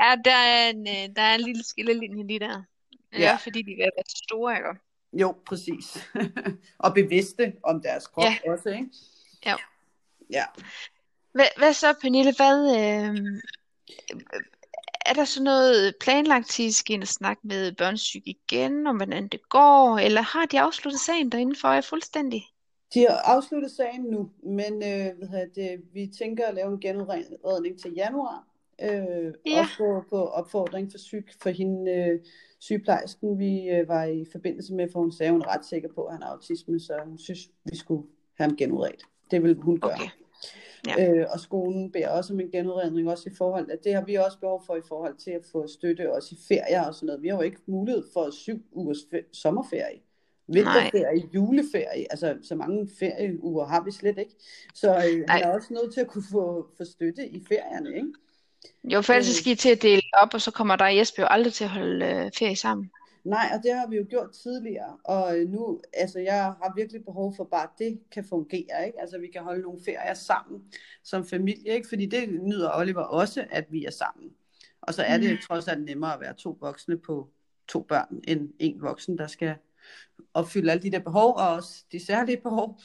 [0.00, 2.62] ja, der er en, øh, der er en lille skillelinje lige der.
[3.12, 3.18] Ja.
[3.18, 3.36] Ja.
[3.36, 4.68] Fordi de er være store, ikke?
[5.12, 6.08] Jo, præcis.
[6.78, 8.36] og bevidste om deres krop Ja.
[8.52, 8.88] også, ikke?
[9.46, 9.54] Ja.
[10.30, 10.44] Ja.
[11.32, 12.34] Hvad, hvad så, Pernille?
[12.36, 13.40] Hvad, øh,
[15.06, 18.96] er der så noget planlagt til, at I skal ind snakke med børnesyg igen, om
[18.96, 22.42] hvordan det går, eller har de afsluttet sagen derinde for jer fuldstændig?
[22.94, 26.80] De har afsluttet sagen nu, men øh, hvad hedder det, vi tænker at lave en
[26.80, 28.46] genudredning til januar.
[28.82, 29.60] Øh, Ja.
[29.60, 32.20] Også på, på opfordring for syg for hende, øh,
[32.58, 36.04] sygeplejersken, vi øh, var i forbindelse med, for hun sagde, hun er ret sikker på,
[36.04, 38.02] at han har autisme, så hun synes, vi skulle
[38.34, 39.02] have ham genudredt.
[39.30, 39.92] Det vil hun gøre.
[39.92, 40.08] Okay.
[40.98, 41.12] Ja.
[41.12, 44.14] Øh, og skolen beder også om en genudredning, også i forhold at det har vi
[44.14, 47.22] også behov for i forhold til at få støtte også i ferier og sådan noget.
[47.22, 50.00] Vi har jo ikke mulighed for syv ugers fe- sommerferie,
[50.48, 54.34] vinterferie, juleferie, altså så mange ferieuger har vi slet ikke.
[54.74, 55.40] Så øh, han Nej.
[55.40, 58.12] er også nødt til at kunne få, få støtte i ferierne, ikke?
[58.84, 59.34] Jo, for ellers Øh.
[59.34, 61.64] skal I til at dele op, og så kommer der og Jesper jo aldrig til
[61.64, 62.90] at holde øh, ferie sammen.
[63.24, 67.04] Nej, og det har vi jo gjort tidligere, og øh, nu, altså jeg har virkelig
[67.04, 69.00] behov for bare, at det kan fungere, ikke?
[69.00, 70.62] Altså vi kan holde nogle ferier sammen
[71.04, 71.88] som familie, ikke?
[71.88, 74.30] Fordi det nyder Oliver også, at vi er sammen.
[74.82, 75.36] Og så er det Mm.
[75.48, 77.28] trods alt nemmere at være to voksne på
[77.68, 79.54] to børn, end en voksen, der skal
[80.34, 82.80] opfylde alle de der behov, og også de særlige behov.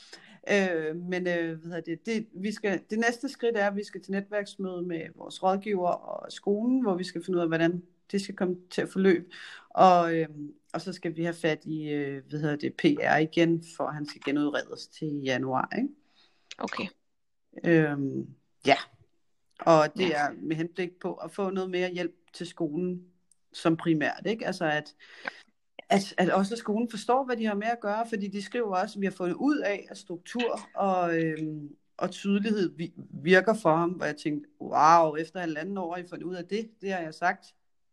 [0.51, 4.01] Øh, men øh, hvad det, det, vi skal, det næste skridt er, at vi skal
[4.01, 8.21] til netværksmøde med vores rådgiver og skolen, hvor vi skal finde ud af, hvordan det
[8.21, 9.25] skal komme til at forløbe.
[9.69, 10.27] Og, øh,
[10.73, 14.05] og så skal vi have fat i øh, hvad hedder det, PR igen, for han
[14.05, 15.69] skal genudredes til januar.
[15.77, 15.89] Ikke?
[16.57, 16.85] Okay.
[17.63, 18.27] Øhm,
[18.65, 18.75] ja,
[19.59, 20.27] og det Ja.
[20.27, 23.03] er med henblik på at få noget mere hjælp til skolen
[23.53, 24.47] som primært, ikke?
[24.47, 24.95] Altså at,
[25.89, 28.97] at, at også skolen forstår, hvad de har med at gøre, fordi de skriver også,
[28.97, 33.75] at vi har fundet ud af, at struktur og, øhm, og tydelighed vi- virker for
[33.75, 36.91] ham, hvor jeg tænkte, wow, efter halvanden år har I fundet ud af det, det
[36.91, 37.45] har jeg sagt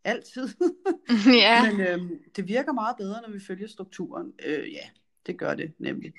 [0.04, 0.48] altid.
[1.42, 1.72] ja.
[1.72, 4.32] Men øhm, det virker meget bedre, når vi følger strukturen.
[4.46, 4.88] Øh, ja,
[5.26, 6.12] det gør det nemlig.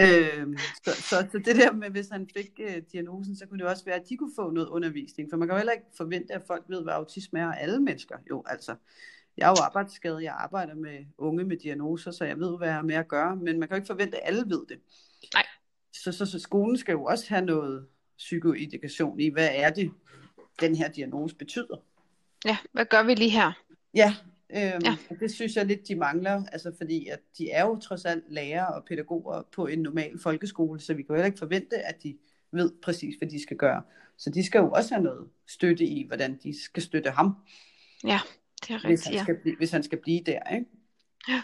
[0.00, 3.66] Øhm, så, så, så det der med, hvis han fik øh, diagnosen, så kunne det
[3.66, 5.30] også være, at de kunne få noget undervisning.
[5.30, 7.52] For man kan jo heller ikke forvente, at folk ved, hvad autisme er.
[7.52, 8.74] Alle mennesker jo, altså.
[9.36, 12.74] Jeg er jo arbejdsskadet, jeg arbejder med unge med diagnoser, så jeg ved, hvad jeg
[12.76, 13.36] har med at gøre.
[13.36, 14.78] Men man kan jo ikke forvente, at alle ved det.
[15.34, 15.46] Nej.
[15.92, 17.86] Så, så, så skolen skal jo også have noget
[18.18, 19.90] psykoindikation i, hvad er det,
[20.60, 21.76] den her diagnose betyder.
[22.44, 23.52] ja, hvad gør vi lige her?
[23.94, 24.14] Ja,
[24.50, 24.96] øhm, Ja.
[25.10, 25.16] ja.
[25.20, 28.74] det synes jeg lidt, de mangler, altså fordi at de er jo trods alt lærere
[28.74, 32.16] og pædagoger på en normal folkeskole, så vi kan jo heller ikke forvente, at de
[32.52, 33.82] ved præcis, hvad de skal gøre.
[34.16, 37.34] Så de skal jo også have noget støtte i, hvordan de skal støtte ham,
[38.04, 38.20] Ja,
[38.62, 39.22] det er hvis rigtigt, han, ja.
[39.22, 40.66] skal blive, hvis han skal blive der, ikke?
[41.28, 41.42] Ja.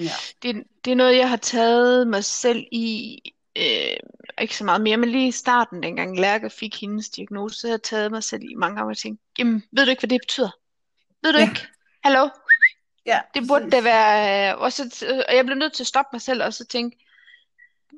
[0.00, 0.10] Ja,
[0.42, 3.18] Det, det er noget, jeg har taget mig selv i,
[3.56, 3.96] øh,
[4.40, 7.72] ikke så meget mere, men lige i starten, dengang Lærke fik hendes diagnose, så har
[7.72, 10.20] jeg taget mig selv i mange gange og tænkt, jamen, ved du ikke, hvad det
[10.20, 10.50] betyder?
[11.22, 11.48] Ved du Ja.
[11.48, 11.66] ikke?
[12.04, 12.28] Hallo?
[13.06, 14.82] ja Det burde da være, øh, også,
[15.28, 17.04] og jeg blev nødt til at stoppe mig selv og så tænke,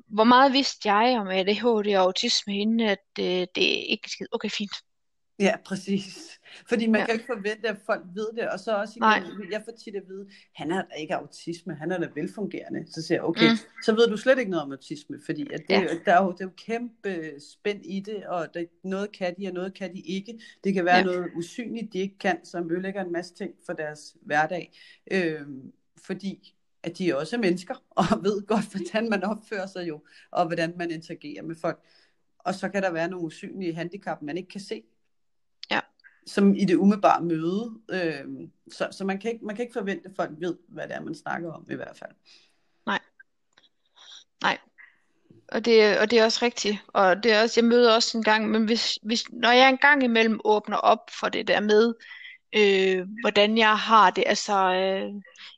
[0.06, 4.28] hvor meget vidste jeg om ADHD og autisme, inden at øh, det ikke skidt.
[4.32, 4.72] Okay, fint.
[5.38, 6.40] Ja, præcis.
[6.68, 7.06] Fordi man Ja.
[7.06, 8.48] kan ikke forvente, at folk ved det.
[8.48, 9.22] Og så også igen, Nej.
[9.50, 12.86] jeg får tit at vide, han har da ikke autisme, han er da velfungerende.
[12.92, 13.56] Så siger jeg, okay, Mm.
[13.84, 15.86] så ved du slet ikke noget om autisme, fordi at det, Ja.
[16.04, 19.46] der er jo, det er jo kæmpe spænd i det, og der, noget kan de,
[19.48, 20.40] og noget kan de ikke.
[20.64, 21.04] Det kan være Ja.
[21.04, 24.72] noget usynligt, de ikke kan, som ødelægger en masse ting for deres hverdag.
[25.10, 25.72] Øhm,
[26.06, 30.46] fordi at de også er mennesker, og ved godt, hvordan man opfører sig jo, og
[30.46, 31.80] hvordan man interagerer med folk.
[32.38, 34.82] Og så kan der være nogle usynlige handicap, man ikke kan se
[36.26, 37.70] som i det umiddelbare møde.
[37.90, 40.96] Øh, så så man, kan ikke, man kan ikke forvente, at folk ved, hvad det
[40.96, 42.10] er, man snakker om i hvert fald.
[42.86, 43.00] Nej.
[44.42, 44.58] Nej.
[45.48, 46.76] Og det, og det er også rigtigt.
[46.88, 49.78] Og det er også, jeg møder også en gang, men hvis, hvis, når jeg en
[49.78, 51.94] gang imellem åbner op for det der med,
[52.56, 55.12] øh, hvordan jeg har det, altså øh,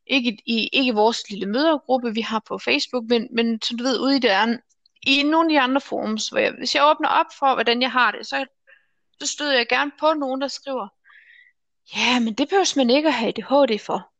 [0.07, 3.85] ikke i, ikke i vores lille mødergruppe, vi har på Facebook, men, men som du
[3.85, 4.61] ved, ude i, det andet,
[5.07, 7.93] i nogle af de andre forums, hvor jeg, hvis jeg åbner op for, hvordan jeg
[7.93, 8.47] har det, så,
[9.21, 10.89] så støder jeg gerne på nogen, der skriver,
[11.97, 14.11] ja, men det behøver man ikke at have ADHD for.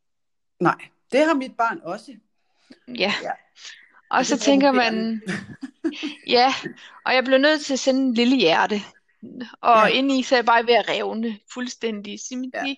[0.61, 2.17] Nej, det har mit barn også.
[2.89, 3.15] Ja.
[3.23, 3.31] Ja.
[4.11, 5.23] Og så er tænker man,
[6.37, 6.55] ja,
[7.05, 8.81] og jeg blev nødt til at sende en lille hjerte.
[9.61, 9.87] Og Ja.
[9.87, 12.21] indeni så er jeg bare ved at revne fuldstændig.
[12.21, 12.75] Simpelthen, ja.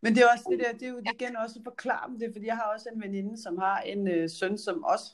[0.00, 2.30] Men det er også det der, det er jo igen også at forklare dem det,
[2.32, 5.04] fordi jeg har også en veninde, som har en øh, søn, som også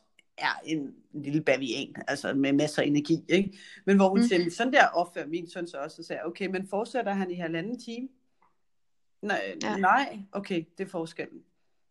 [0.40, 3.58] er en lille bavian, altså med masser af energi, ikke?
[3.84, 4.26] Men hvor hun Mm.
[4.26, 7.34] siger, sådan der opfører min søn så også, så sagde okay, men fortsætter han i
[7.34, 8.08] halvanden time?
[9.22, 9.76] Nej, Ja.
[9.76, 11.42] nej, okay, det er forskellen.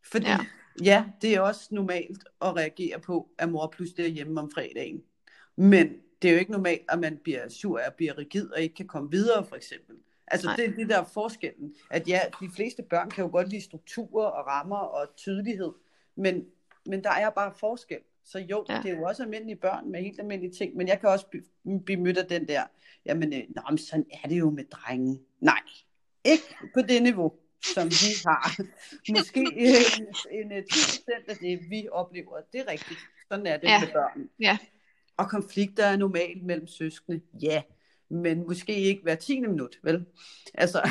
[0.03, 0.37] Fordi Ja.
[0.83, 1.05] ja.
[1.21, 5.03] Det er også normalt at reagere på, at mor pludselig er hjemme om fredagen.
[5.55, 8.75] Men det er jo ikke normalt, at man bliver sur og bliver rigid og ikke
[8.75, 9.95] kan komme videre, for eksempel.
[10.27, 10.55] Altså Nej.
[10.55, 11.75] det er det der er forskellen.
[11.91, 15.71] At ja, de fleste børn kan jo godt lide strukturer og rammer og tydelighed,
[16.15, 16.45] men,
[16.85, 17.99] men der er bare forskel.
[18.25, 18.79] Så jo, Ja.
[18.83, 21.25] det er jo også almindelige børn med helt almindelige ting, men jeg kan også
[21.85, 22.63] blive, mødt af den der,
[23.05, 25.19] jamen, øh, nå, men sådan er det jo med drenge.
[25.41, 25.59] Nej,
[26.25, 26.43] ikke
[26.73, 27.33] på det niveau,
[27.73, 28.61] som vi har.
[29.17, 32.37] Måske øh, en, en 10% af det, vi oplever.
[32.53, 32.99] Det er rigtigt.
[33.31, 33.79] Sådan er det Ja.
[33.79, 34.29] med børn.
[34.39, 34.57] Ja.
[35.17, 37.21] Og konflikter er normalt mellem søskende.
[37.41, 37.61] Ja,
[38.09, 40.05] men måske ikke hver tiende minut, vel?
[40.53, 40.81] Altså,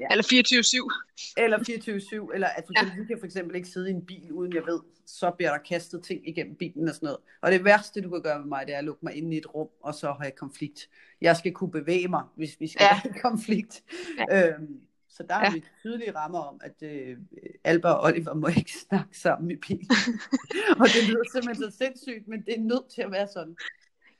[0.00, 0.06] Ja.
[0.10, 1.34] Eller 24-7.
[1.36, 3.02] eller 24-7, eller at for eksempel, ja.
[3.02, 5.58] vi kan for eksempel ikke sidde i en bil, uden jeg ved, så bliver der
[5.58, 7.18] kastet ting igennem bilen og sådan noget.
[7.40, 9.36] Og det værste, du kan gøre med mig, det er at lukke mig ind i
[9.38, 10.88] et rum, og så have konflikt.
[11.20, 12.94] Jeg skal kunne bevæge mig, hvis vi skal Ja.
[12.94, 13.00] ja.
[13.00, 13.82] have konflikt.
[14.30, 14.48] Ja.
[14.48, 15.52] Øhm, så der har Ja.
[15.52, 17.16] vi tydelige rammer om, at øh,
[17.64, 19.86] Alba og Oliver må ikke snakke sammen i bilen.
[20.80, 23.56] og det lyder simpelthen så sindssygt, men det er nødt til at være sådan.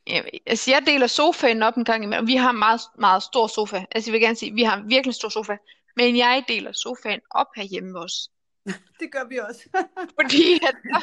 [0.06, 2.26] Ja, altså jeg deler sofaen op en gang imellem.
[2.26, 3.84] Vi har en meget, meget stor sofa.
[3.90, 5.56] Altså jeg vil gerne sige, vi har en virkelig stor sofa.
[5.96, 8.30] Men jeg deler sofaen op herhjemme også.
[9.00, 9.60] Det gør vi også.
[10.20, 11.00] Fordi at der,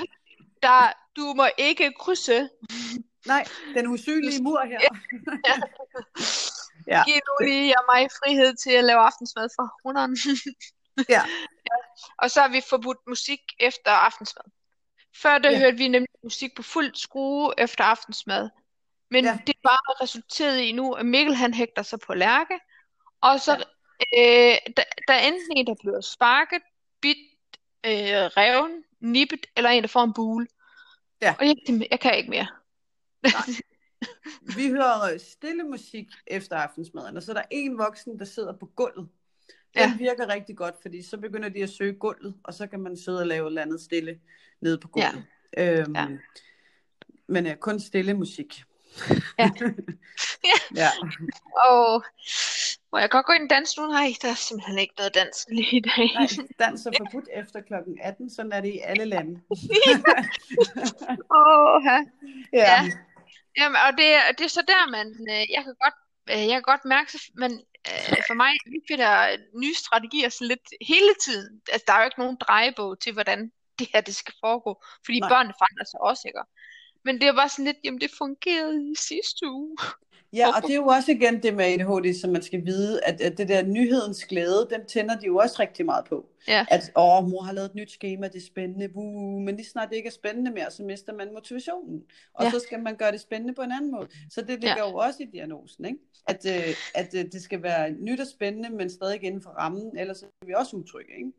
[0.61, 2.49] der, du må ikke krydse.
[3.25, 3.45] Nej,
[3.75, 4.79] den usynlige mur her.
[5.47, 5.55] Ja.
[6.87, 7.03] Ja.
[7.05, 10.17] Giv nu lige jeg mig frihed til at lave aftensmad for hunderen.
[11.09, 11.23] Ja.
[12.17, 14.43] Og så har vi forbudt musik efter aftensmad.
[15.21, 15.59] Før der Ja.
[15.59, 18.49] hørte vi nemlig musik på fuld skrue efter aftensmad.
[19.11, 19.39] Men Ja.
[19.47, 22.59] det er bare resulteret i nu, at Mikkel han hægter sig på Lærke.
[23.21, 23.51] Og så
[24.17, 26.61] øh, der, der er enten en, der bliver sparket,
[27.01, 27.17] bit,
[27.85, 27.91] øh,
[28.37, 30.47] reven, nippet, eller en, der får en bule.
[31.21, 31.35] Ja.
[31.39, 31.55] Og jeg,
[31.91, 32.47] jeg kan ikke mere.
[34.55, 38.53] Vi hører øh, stille musik efter aftensmaden, og så er der en voksen, der sidder
[38.57, 39.09] på gulvet.
[39.73, 39.97] Den Ja.
[39.97, 43.19] virker rigtig godt, fordi så begynder de at søge gulvet, og så kan man sidde
[43.19, 44.19] og lave et eller andet stille
[44.61, 45.25] nede på gulvet.
[45.57, 45.79] Ja.
[45.79, 46.01] Øhm, Ja.
[46.01, 46.07] ja.
[47.27, 48.63] Men uh, kun stille musik.
[49.39, 49.49] Ja.
[50.75, 50.89] ja.
[51.69, 52.03] Og
[52.91, 53.87] må jeg godt gå ind i dans nu?
[53.87, 56.11] Nej, der er simpelthen ikke noget dans lige i dag.
[56.15, 56.27] Nej,
[56.59, 59.41] dans er forbudt efter klokken 18, sådan er det i alle lande.
[61.39, 61.97] Åh, ja.
[62.53, 62.79] ja.
[63.57, 65.97] Jamen, og det, er- det er så der, man, øh, jeg kan godt,
[66.31, 67.51] øh, jeg kan godt mærke, så- men
[67.89, 69.11] øh, for mig, vi finder
[69.63, 71.61] nye strategier sådan lidt hele tiden.
[71.71, 74.71] Altså, der er jo ikke nogen drejebog til, hvordan det her, det skal foregå.
[75.05, 75.29] Fordi Nej.
[75.29, 76.39] børnene forandrer sig også, ikke?
[77.05, 79.77] Men det er bare sådan lidt, jamen det fungerede i sidste uge.
[80.33, 83.21] Ja, og det er jo også igen det med ADHD, som man skal vide, at,
[83.21, 86.25] at det der nyhedens glæde, den tænder de jo også rigtig meget på.
[86.47, 86.65] Ja.
[86.71, 89.89] At, åh, mor har lavet et nyt schema, det er spændende, uh, men lige snart
[89.89, 92.01] det ikke er spændende mere, så mister man motivationen.
[92.33, 92.51] Og Ja.
[92.51, 94.07] så skal man gøre det spændende på en anden måde.
[94.29, 95.99] Så det ligger jo også i diagnosen, ikke?
[96.27, 99.97] At, øh, at øh, det skal være nyt og spændende, men stadig inden for rammen,
[99.97, 101.31] ellers er vi også utrygge, ikke?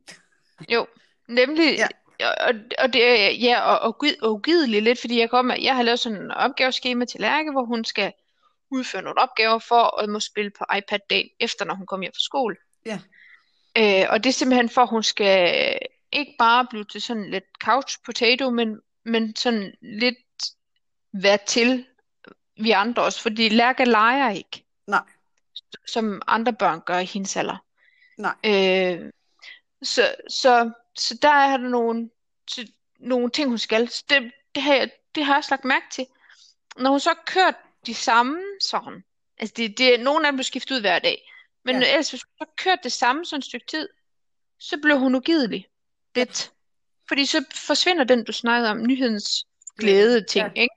[0.74, 0.86] Jo,
[1.28, 1.86] nemlig, Ja.
[2.26, 5.82] Og, og det er, ja, og, og, og ugideligt lidt, fordi jeg, kommer, jeg har
[5.82, 8.12] lavet sådan en opgaveskema til Lærke, hvor hun skal
[8.70, 12.12] udføre nogle opgaver for at må spille på iPad dagen efter, når hun kommer hjem
[12.12, 12.56] fra skole.
[12.86, 12.98] Ja.
[13.78, 15.78] Øh, og det er simpelthen for, at hun skal
[16.12, 20.16] ikke bare blive til sådan lidt couch potato, men, men sådan lidt
[21.12, 21.86] være til
[22.56, 25.02] vi andre også, fordi Lærke leger ikke, Nej,
[25.86, 27.64] som andre børn gør i hendes alder.
[28.18, 28.34] nej.
[28.44, 29.10] Øh,
[29.82, 32.10] så, så, så der er der nogle,
[32.50, 32.66] så,
[33.00, 33.88] nogle ting, hun skal.
[33.88, 36.06] Så det, det, har jeg, det har jeg også lagt mærke til.
[36.76, 37.54] Når hun så kørt
[37.86, 39.04] de samme sådan,
[39.38, 41.32] altså det, det, nogle af dem bliver skiftet ud hver dag,
[41.64, 41.82] men Ja.
[41.86, 41.92] ja.
[41.92, 43.88] ellers hvis hun så kørt det samme sådan et stykke tid,
[44.58, 45.66] så bliver hun ugidelig.
[46.14, 46.52] Lidt.
[47.08, 49.46] Fordi så forsvinder den, du snakkede om, nyhedens
[49.78, 50.62] glæde ting, Ja.
[50.62, 50.74] ikke?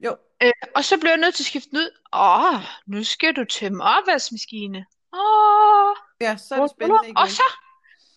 [0.00, 1.90] Jo, Øh, og så bliver jeg nødt til at skifte den ud.
[2.12, 4.86] Åh, nu skal du tømme opvaskemaskine.
[5.12, 7.16] Åh, ja, så er det spændende igen.
[7.18, 7.42] og så,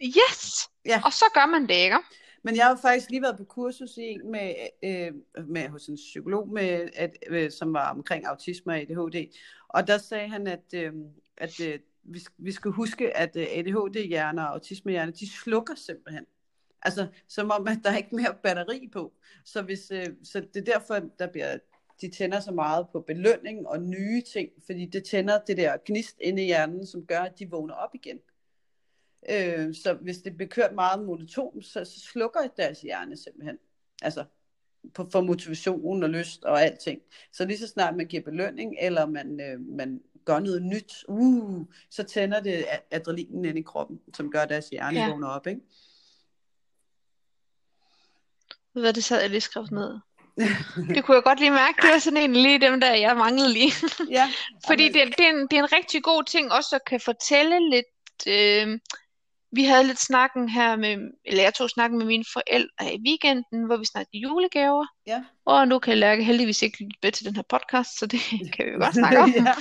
[0.03, 1.01] yes, Ja.
[1.05, 1.97] og så gør man det, ikke?
[2.43, 5.11] Men jeg har faktisk lige været på kursus i en med, øh,
[5.47, 9.33] med hos en psykolog, med, at, øh, som var omkring autisme og ADHD.
[9.67, 10.93] Og der sagde han, at, øh,
[11.37, 16.25] at øh, vi, vi skal huske, at øh, ADHD-hjerner og autisme-hjerner, de slukker simpelthen.
[16.81, 19.13] Altså, som om, at der er ikke mere batteri på.
[19.45, 21.57] Så, hvis, øh, så det er derfor, der bliver,
[22.01, 26.17] de tænder så meget på belønning og nye ting, fordi det tænder det der gnist
[26.21, 28.19] inde i hjernen, som gør, at de vågner op igen.
[29.29, 33.57] Øh, så hvis det bliver kørt meget monotont, så, så slukker deres hjerne simpelthen.
[34.01, 34.23] Altså
[34.93, 37.01] på, for motivation og lyst og alting.
[37.33, 41.65] Så lige så snart man giver belønning, eller man, øh, man gør noget nyt, uh,
[41.89, 45.09] så tænder det adrenalinen ind i kroppen, som gør deres hjerne Ja.
[45.09, 45.47] vågner op.
[45.47, 45.61] Ikke?
[48.73, 49.99] Hvad, det sad jeg lige skrevet ned.
[50.95, 51.81] Det kunne jeg godt lige mærke.
[51.81, 53.71] Det var sådan en lige dem der, jeg manglede lige.
[54.09, 54.31] Ja,
[54.67, 57.69] Fordi det, det, er en, det er en rigtig god ting også at kan fortælle
[57.69, 58.79] lidt, øh,
[59.51, 63.63] vi havde lidt snakken her med, eller jeg tog snakken med mine forældre i weekenden,
[63.65, 64.85] hvor vi snakkede julegaver.
[65.07, 65.23] Ja.
[65.45, 68.19] Og nu kan Lærke heldigvis ikke lytte med til den her podcast, så det
[68.55, 69.29] kan vi jo godt snakke om.
[69.29, 69.53] ja.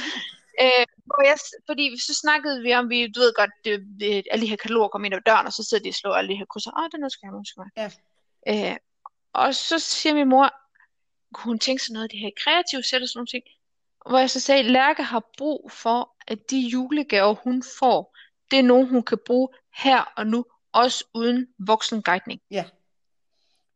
[0.63, 1.37] Øh, hvor jeg,
[1.67, 4.89] fordi så snakkede vi om, vi, du ved godt, det, det, alle de her kataloger
[4.89, 6.71] kommer ind ad døren, og så sidder de og slår alle de her krydser.
[6.79, 7.93] Åh, det er noget, skal jeg have, skal jeg
[8.47, 8.71] have.
[8.71, 8.77] Øh,
[9.33, 10.55] og så siger min mor,
[11.35, 13.45] kunne hun tænke sig noget af det her kreative sæt og sådan nogle ting.
[14.09, 18.17] Hvor jeg så sagde, Lærke har brug for, at de julegaver, hun får,
[18.51, 19.49] det er nogen, hun kan bruge
[19.79, 22.41] her og nu, også uden voksen guidning.
[22.51, 22.65] Ja,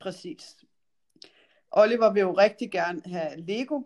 [0.00, 0.56] præcis.
[1.70, 3.82] Oliver vil jo rigtig gerne have Lego,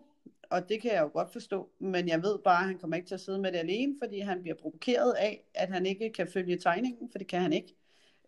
[0.49, 3.07] og det kan jeg jo godt forstå, men jeg ved bare, at han kommer ikke
[3.07, 6.27] til at sidde med det alene, fordi han bliver provokeret af, at han ikke kan
[6.33, 7.75] følge tegningen, for det kan han ikke.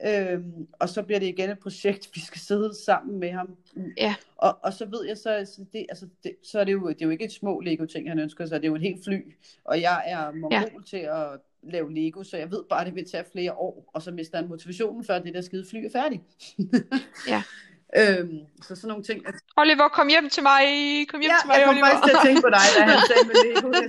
[0.05, 3.57] Øhm, og så bliver det igen et projekt, vi skal sidde sammen med ham.
[3.97, 4.15] Ja.
[4.37, 7.01] Og, og så ved jeg så, altså det, altså det, så er det, jo, det
[7.01, 9.35] er jo ikke et små Lego-ting, han ønsker sig, det er jo et helt fly.
[9.63, 10.81] Og jeg er mongol ja.
[10.85, 14.01] til at lave Lego, så jeg ved bare, at det vil tage flere år, og
[14.01, 16.23] så mister han motivationen, før det der skide fly er færdigt.
[17.27, 17.43] ja.
[17.97, 19.27] Øhm, så sådan nogle ting.
[19.27, 19.35] At...
[19.57, 20.63] Oliver, kom hjem til mig.
[21.09, 21.87] Kom hjem ja, til mig, jeg kom Oliver.
[21.87, 23.67] faktisk til at tænke på dig, da han sagde med Lego.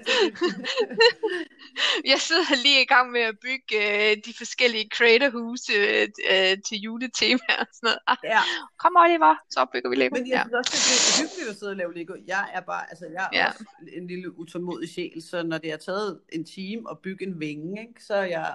[2.12, 6.76] Jeg, sidder lige i gang med at bygge øh, de forskellige creatorhuse øh, øh, til
[6.84, 7.98] juletema og sådan noget.
[8.07, 8.40] Ah, ja.
[8.78, 10.14] Kom Oliver, så bygger vi Lego.
[10.16, 12.14] Men jeg synes også, det er hyggeligt at sidde og lave Lego.
[12.26, 13.46] Jeg er bare, altså jeg er Ja.
[13.48, 13.64] også
[13.98, 17.80] en lille utålmodig sjæl, så når det har taget en time at bygge en vinge,
[17.88, 18.53] ikke, så er jeg,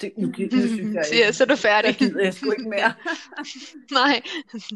[0.00, 1.88] det, nu, nu synes jeg Så, ja, så er du færdig.
[1.88, 2.94] Jeg gider jeg sgu ikke mere.
[4.00, 4.22] Nej.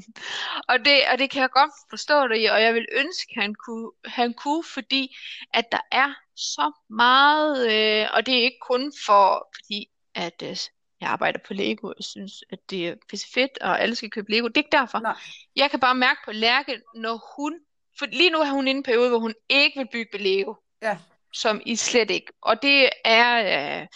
[0.70, 3.42] og, det, og det kan jeg godt forstå dig i, og jeg vil ønske, at
[3.42, 5.16] han kunne, han kunne, fordi
[5.54, 10.56] at der er så meget, øh, og det er ikke kun for, fordi at øh,
[11.00, 14.30] jeg arbejder på Lego, og synes, at det er pisse fedt, og alle skal købe
[14.30, 14.48] Lego.
[14.48, 14.98] Det er ikke derfor.
[14.98, 15.16] Nej.
[15.56, 17.54] Jeg kan bare mærke på Lærke, når hun,
[17.98, 20.54] for lige nu er hun inde i en periode, hvor hun ikke vil bygge Lego
[20.82, 20.98] Ja,
[21.34, 22.32] som I slet ikke.
[22.42, 23.36] Og det er,
[23.80, 23.86] øh,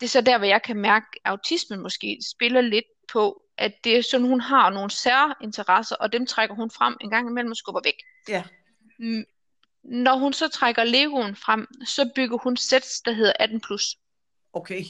[0.00, 3.72] det er så der, hvor jeg kan mærke, at autismen måske spiller lidt på, at
[3.84, 7.50] det er sådan, hun har nogle særinteresser, og dem trækker hun frem en gang imellem
[7.50, 7.94] og skubber væk.
[8.28, 8.42] ja,
[8.98, 9.24] Mm,
[9.84, 13.58] Når hun så trækker Legoen frem, så bygger hun sæt, der hedder 18+.
[13.66, 13.96] Plus.
[14.52, 14.84] okay.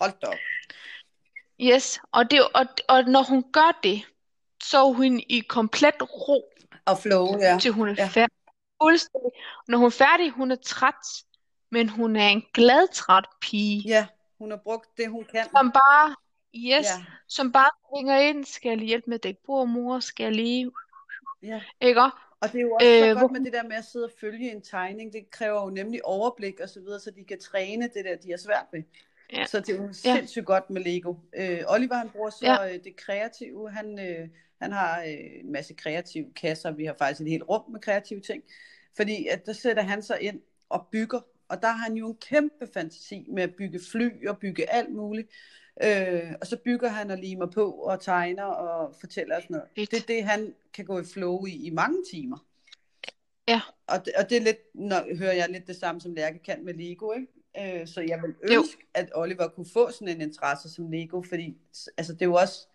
[0.00, 0.34] Hold da op.
[1.60, 4.02] Yes, og, det, og, og når hun gør det,
[4.64, 6.52] så er hun i komplet ro,
[6.86, 7.58] Og flow, ja.
[7.62, 8.06] til hun er Ja.
[8.06, 8.34] færdig.
[8.82, 9.30] Fuldstændig.
[9.68, 11.24] Når hun er færdig, hun er træt,
[11.70, 13.82] men hun er en glad træt pige.
[13.88, 14.06] Ja,
[14.38, 15.44] hun har brugt det, hun kan.
[15.56, 16.14] som bare,
[16.56, 16.78] yes, Ja.
[16.78, 17.04] ja.
[17.28, 20.32] som bare ringer ind, skal jeg lige hjælpe med at dække bord, mor, skal jeg
[20.32, 20.70] lige,
[21.42, 21.60] Ja.
[21.80, 22.00] ikke?
[22.40, 24.04] Og det er jo også øh, så godt hvor- med det der med at sidde
[24.04, 25.12] og følge en tegning.
[25.12, 28.30] Det kræver jo nemlig overblik og så videre, så de kan træne det der, de
[28.30, 28.82] har svært ved.
[29.32, 29.46] Ja.
[29.46, 31.14] Så det er jo sindssygt godt med Lego.
[31.36, 32.68] Øh, Oliver han bruger så Ja.
[32.74, 33.70] øh, det kreative.
[33.70, 34.28] Han, øh,
[34.62, 36.70] han har øh, en masse kreative kasser.
[36.70, 38.42] Vi har faktisk et helt rum med kreative ting.
[38.96, 41.20] Fordi at der sætter han sig ind og bygger.
[41.48, 44.92] Og der har han jo en kæmpe fantasi med at bygge fly og bygge alt
[44.94, 45.28] muligt.
[45.84, 49.68] Øh, og så bygger han og limer på og tegner og fortæller sådan noget.
[49.76, 52.46] Det er det, han kan gå i flow i i mange timer.
[53.48, 53.60] Ja.
[53.86, 56.64] Og det, og det er lidt, når, hører jeg lidt det samme, som Lærke kan
[56.64, 57.80] med Lego, ikke?
[57.80, 58.60] Øh, så jeg vil Jo.
[58.60, 61.56] ønske, at Oliver kunne få sådan en interesse som Lego, fordi
[61.96, 62.68] altså, det er jo også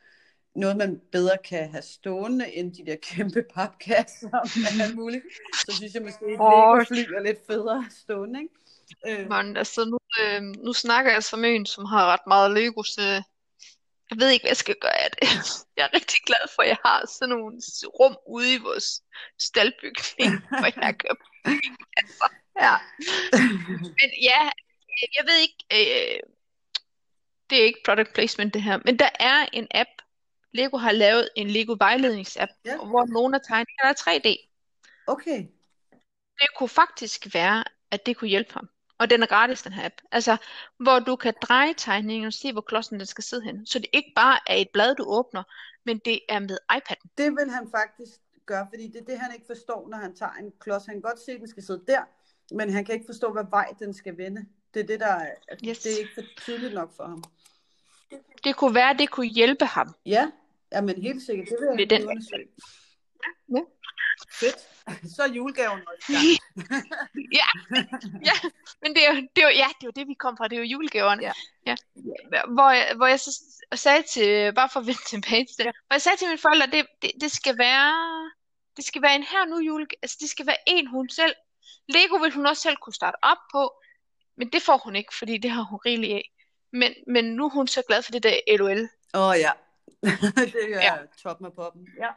[0.58, 4.30] noget, man bedre kan have stående, end de der kæmpe papkasser
[4.60, 5.24] med alt muligt.
[5.66, 6.52] Så synes jeg måske, at Åh.
[6.52, 9.22] Lego-fly er lidt federe stående, ikke?
[9.22, 12.84] Øh, Men altså, nu, øh, nu snakker jeg som en, som har ret meget Lego,
[12.84, 13.02] så
[14.10, 15.22] jeg ved ikke, hvad jeg skal gøre af det.
[15.78, 17.62] Jeg er rigtig glad for, at jeg har sådan nogle
[18.00, 19.02] rum ude i vores
[19.40, 21.16] staldbygning, hvor jeg kan
[21.98, 22.26] altså.
[22.62, 22.76] ja.
[24.00, 24.42] Men ja,
[25.18, 26.20] jeg ved ikke, øh,
[27.50, 29.90] det er ikke product placement det her, men der er en app,
[30.54, 32.78] Lego har lavet en Lego vejledningsapp, Ja.
[32.78, 34.50] hvor nogle af tegningerne er 3D.
[35.08, 35.48] Okay.
[36.40, 38.70] Det kunne faktisk være, at det kunne hjælpe ham.
[39.00, 39.96] Og den er gratis, den her app.
[40.12, 40.38] Altså,
[40.80, 43.66] hvor du kan dreje tegningen og se, hvor klodsen den skal sidde hen.
[43.66, 45.44] Så det ikke bare er et blad, du åbner,
[45.86, 47.08] men det er med iPad'en.
[47.18, 50.32] Det vil han faktisk gøre, fordi det er det, han ikke forstår, når han tager
[50.32, 50.86] en klods.
[50.86, 52.02] Han kan godt se, at den skal sidde der,
[52.52, 54.46] men han kan ikke forstå, hvad vej den skal vende.
[54.74, 55.32] Det er det, der er,
[55.68, 55.80] Yes.
[55.80, 57.24] det er ikke for tydeligt nok for ham.
[58.44, 59.96] Det kunne være, at det kunne hjælpe ham.
[60.06, 60.32] Ja,
[60.72, 61.48] ja men helt sikkert.
[61.50, 62.48] Det vil Med jeg den den undersøge.
[63.56, 63.62] Ja.
[64.32, 64.60] Fedt.
[65.16, 66.14] Så er julegaven også
[67.40, 67.48] ja,
[68.26, 68.50] ja,
[68.82, 70.48] men det er, jo, det er jo, ja, det er jo det, vi kom fra.
[70.48, 71.24] Det er jo julegaverne.
[71.24, 71.32] Ja.
[71.66, 71.76] ja.
[72.48, 73.44] Hvor, jeg, hvor jeg så
[73.76, 76.68] sagde til, bare for at vende tilbage til det, hvor jeg sagde til mine forældre,
[76.68, 77.92] det, det, det skal være,
[78.78, 81.36] det skal være en her nu jule, altså det skal være en, hun selv,
[81.90, 83.82] Lego vil hun også selv kunne starte op på,
[84.38, 86.32] men det får hun ikke, fordi det har hun rigeligt af.
[86.74, 88.90] Men, men nu er hun så glad for det der LOL.
[89.14, 89.52] Åh oh, ja.
[90.36, 90.96] det er Ja.
[91.24, 91.88] top med poppen.
[92.00, 92.10] Ja.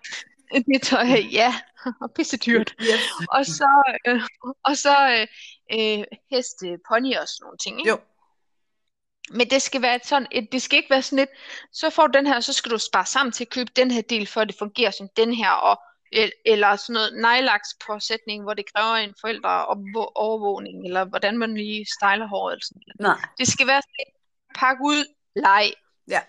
[0.72, 1.54] Det tøj, ja,
[2.00, 2.74] og pisse dyrt.
[2.80, 3.00] Yes.
[3.30, 4.22] Og så, øh,
[4.64, 5.26] og så
[5.72, 7.78] øh, heste, pony og sådan nogle ting.
[7.80, 7.90] Ikke?
[7.90, 7.98] Jo.
[9.30, 11.30] Men det skal være sådan, et, det skal ikke være sådan lidt,
[11.72, 14.02] så får du den her, så skal du spare sammen til at købe den her
[14.02, 15.80] del, for at det fungerer som den her, og,
[16.44, 19.66] eller sådan noget nejlaks påsætning, hvor det kræver en forældre
[20.14, 22.52] overvågning, eller hvordan man lige styler håret.
[22.52, 23.18] Eller sådan noget.
[23.18, 23.28] Nej.
[23.38, 24.19] Det skal være sådan
[24.54, 25.72] pak ud, leg.
[26.08, 26.20] Ja.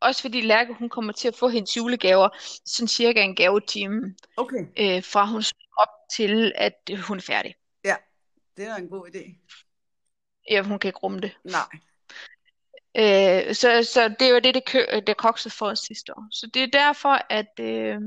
[0.00, 2.28] Også fordi Lærke, hun kommer til at få hendes julegaver,
[2.64, 4.64] sådan cirka en gavetime, Okay.
[4.78, 5.42] øh, fra hun
[5.76, 7.54] op til, at øh, hun er færdig.
[7.84, 7.96] Ja,
[8.56, 9.34] det er en god idé.
[10.50, 11.36] Ja, hun kan ikke rumme det.
[11.44, 11.68] Nej.
[12.96, 16.26] Øh, så, så det var det, det, kø, det kokset for os sidste år.
[16.30, 18.00] Så det er derfor, at øh,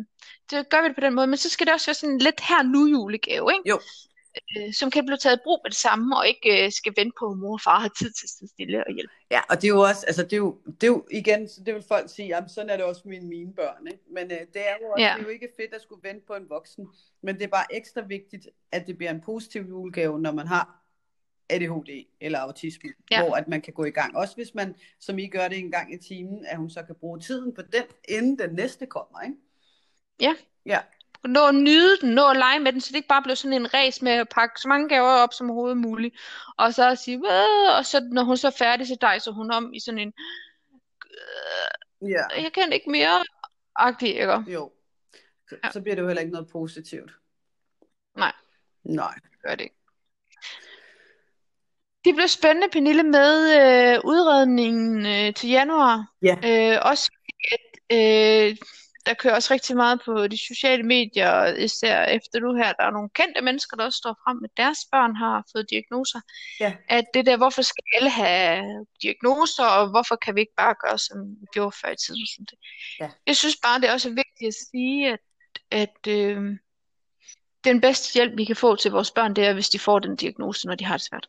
[0.49, 1.27] det gør vi det på den måde.
[1.27, 3.69] Men så skal det også være sådan lidt her nu julegave, ikke?
[3.69, 3.79] Jo.
[4.57, 7.15] Øh, som kan blive taget i brug med det samme, og ikke øh, skal vente
[7.19, 9.13] på, at mor og far har tid til at stille og hjælpe.
[9.31, 11.63] Ja, og det er jo også, altså det er jo, det er jo igen, så
[11.65, 14.03] det vil folk sige, jamen sådan er det også med mine børn, ikke?
[14.11, 15.13] Men øh, det er jo også, Ja.
[15.13, 16.88] det er jo ikke fedt at skulle vente på en voksen,
[17.21, 20.79] men det er bare ekstra vigtigt, at det bliver en positiv julegave, når man har
[21.49, 23.23] ADHD eller autisme, ja.
[23.23, 24.17] hvor at man kan gå i gang.
[24.17, 26.95] Også hvis man, som I gør det en gang i timen, at hun så kan
[26.95, 29.36] bruge tiden på den, inden den næste kommer, ikke?
[30.21, 30.36] Ja.
[30.65, 30.79] Ja,
[31.28, 33.61] Nå at nyde den, nå at lege med den, så det ikke bare bliver sådan
[33.61, 36.15] en race med at pakke så mange gaver op som overhovedet muligt.
[36.57, 39.51] Og så at sige, "Åh," og så når hun så er færdig, så dejser hun
[39.51, 40.13] om i sådan en,
[42.01, 43.24] ja, jeg kan ikke mere,
[43.76, 44.43] agtig, ikke?
[44.47, 44.71] jo.
[45.49, 45.71] Så, Ja.
[45.71, 47.11] så bliver det jo heller ikke noget positivt.
[48.17, 48.32] Nej.
[48.84, 49.13] Nej.
[49.43, 49.76] gør det ikke.
[52.05, 56.11] Det bliver spændende, Pernille, med øh, udredningen øh, til januar.
[56.21, 56.36] Ja.
[56.43, 57.11] Øh, også
[57.51, 58.57] at øh,
[59.05, 62.91] der kører også rigtig meget på de sociale medier, især efter nu her, der er
[62.91, 66.21] nogle kendte mennesker, der også står frem med, deres børn har fået diagnoser.
[66.59, 66.73] Ja.
[66.89, 70.97] At det der, hvorfor skal alle have diagnoser, og hvorfor kan vi ikke bare gøre,
[70.97, 72.27] som vi gjorde før i tiden?
[72.27, 72.57] Sådan det.
[72.99, 73.09] Ja.
[73.27, 75.19] Jeg synes bare, det er også vigtigt at sige, at,
[75.71, 76.57] at øh,
[77.63, 80.15] den bedste hjælp, vi kan få til vores børn, det er, hvis de får den
[80.15, 81.27] diagnose, når de har det svært.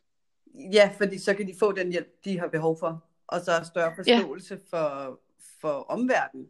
[0.72, 3.04] Ja, fordi så kan de få den hjælp, de har behov for.
[3.26, 5.20] Og så større forståelse for,
[5.60, 6.46] for omverdenen.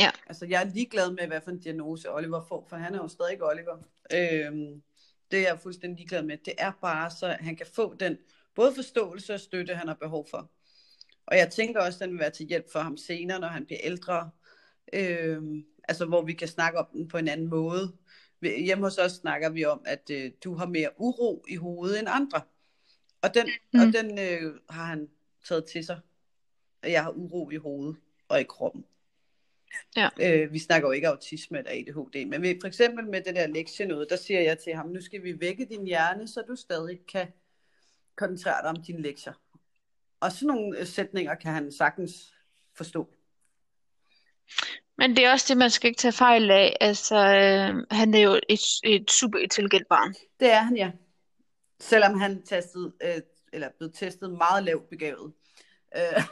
[0.00, 0.10] Ja.
[0.26, 3.08] Altså, jeg er ligeglad med, hvad for en diagnose Oliver får, for han er jo
[3.08, 3.76] stadig Oliver.
[4.14, 4.82] Øhm,
[5.30, 6.38] det er jeg fuldstændig ligeglad med.
[6.44, 8.18] Det er bare så, han kan få den
[8.54, 10.50] både forståelse og støtte, han har behov for.
[11.26, 13.66] Og jeg tænker også, at den vil være til hjælp for ham senere, når han
[13.66, 14.30] bliver ældre.
[14.92, 17.96] Øhm, altså, hvor vi kan snakke om den på en anden måde.
[18.42, 22.08] Hjemme hos os snakker vi om, at øh, du har mere uro i hovedet end
[22.10, 22.40] andre.
[23.22, 23.80] Og den, mm.
[23.80, 25.08] og den øh, har han
[25.48, 26.00] taget til sig.
[26.82, 27.96] At jeg har uro i hovedet
[28.28, 28.84] og i kroppen.
[29.96, 30.08] Ja.
[30.20, 33.46] Øh, vi snakker jo ikke autisme eller ADHD, men vi, for eksempel med det der
[33.46, 36.56] lektie noget, der siger jeg til ham, nu skal vi vække din hjerne, så du
[36.56, 37.26] stadig kan
[38.16, 39.32] koncentrere dig om dine lektier.
[40.20, 42.34] Og sådan nogle øh, sætninger kan han sagtens
[42.76, 43.14] forstå.
[44.98, 46.76] Men det er også det, man skal ikke tage fejl af.
[46.80, 50.14] Altså, øh, han er jo et, et super intelligent barn.
[50.40, 50.90] Det er han, ja.
[51.80, 53.20] Selvom han testede, øh,
[53.52, 55.32] eller blev testet meget lavt begavet.
[55.96, 56.22] Øh,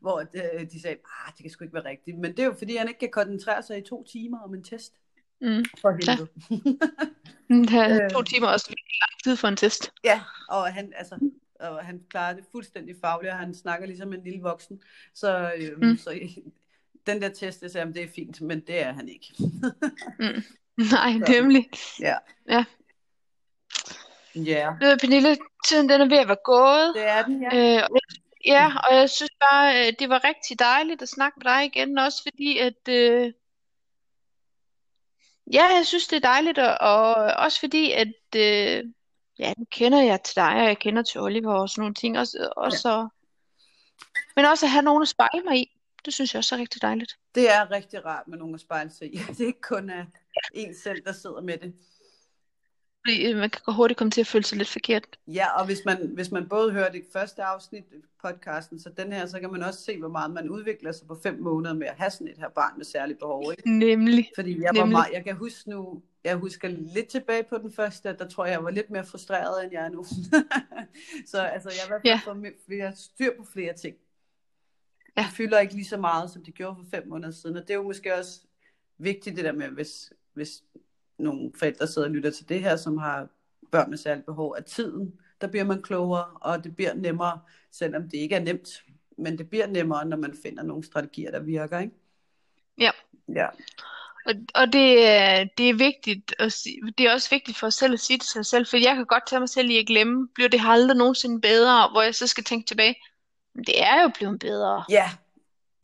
[0.00, 0.96] hvor øh, de sagde,
[1.26, 2.18] ah, det kan sgu ikke være rigtigt.
[2.18, 4.64] Men det er jo fordi, han ikke kan koncentrere sig i to timer om en
[4.64, 4.92] test.
[5.40, 5.64] Mm.
[5.80, 6.28] For helvede.
[7.78, 8.10] Er Øh.
[8.10, 9.92] to timer også virkelig lang tid for en test.
[10.04, 11.18] Ja, og han, altså,
[11.60, 14.82] og han klarer det fuldstændig fagligt, og han snakker ligesom en lille voksen.
[15.14, 15.96] Så, øhm, Mm.
[15.96, 16.20] så
[17.06, 19.26] den der test, det sagde det er fint, men det er han ikke.
[20.18, 20.42] Mm.
[20.92, 21.32] Nej, Så.
[21.32, 21.68] nemlig.
[22.00, 22.14] Ja.
[22.48, 22.64] Ja.
[24.34, 25.36] Ja, Ved du, Pernille,
[25.68, 26.92] tiden den er ved at være gået.
[26.94, 27.48] det er den, ja.
[27.48, 31.38] Øh, og jeg- ja, og jeg synes bare, øh, det var rigtig dejligt at snakke
[31.38, 33.32] med dig igen, også fordi at, øh,
[35.52, 38.84] ja, jeg synes det er dejligt, og, og også fordi at, øh,
[39.38, 42.18] ja, nu kender jeg til dig, og jeg kender til Oliver og sådan nogle ting,
[42.18, 43.08] også, også
[44.36, 46.82] men også at have nogen at spejle mig i, det synes jeg også er rigtig
[46.82, 47.18] dejligt.
[47.34, 49.16] Det er rigtig rart med nogen at spejle sig i.
[49.28, 50.04] Det er ikke kun uh,
[50.54, 51.74] en selv, der sidder med det.
[53.06, 55.18] Fordi øh, man kan hurtigt komme til at føle sig lidt forkert.
[55.26, 59.12] Ja, og hvis man, hvis man både hører det første afsnit af podcasten, så den
[59.12, 61.86] her, så kan man også se, hvor meget man udvikler sig på fem måneder med
[61.86, 63.44] at have sådan et her barn med særlige behov.
[63.50, 63.78] Ikke?
[63.78, 64.30] Nemlig.
[64.34, 64.92] Fordi jeg var Nemlig.
[64.92, 68.44] meget, jeg kan huske nu, jeg husker lidt tilbage på den første, at der tror
[68.44, 70.04] jeg, jeg var lidt mere frustreret, end jeg er nu.
[71.30, 72.48] så altså, jeg i fald Ja.
[72.48, 73.96] me- flere styr på flere ting.
[75.16, 75.22] Ja.
[75.22, 77.70] Det fylder ikke lige så meget, som det gjorde for fem måneder siden, og det
[77.70, 78.40] er jo måske også
[78.98, 80.62] vigtigt det der med, hvis, hvis
[81.20, 83.28] nogle forældre sidder og lytter til det her, som har
[83.70, 87.40] børn med særlige behov, at tiden, der bliver man klogere, og det bliver nemmere,
[87.72, 88.68] selvom det ikke er nemt,
[89.18, 91.94] men det bliver nemmere, når man finder nogle strategier, der virker, ikke?
[92.78, 92.90] Ja.
[93.34, 93.46] Ja.
[94.26, 94.84] Og, og det,
[95.58, 96.54] det er vigtigt at
[96.98, 98.94] det er også vigtigt for os selv at sige det til sig selv, for jeg
[98.96, 102.14] kan godt tage mig selv i at glemme, bliver det aldrig nogensinde bedre, hvor jeg
[102.14, 102.94] så skal tænke tilbage,
[103.54, 104.84] men det er jo blevet bedre.
[104.90, 105.10] Ja,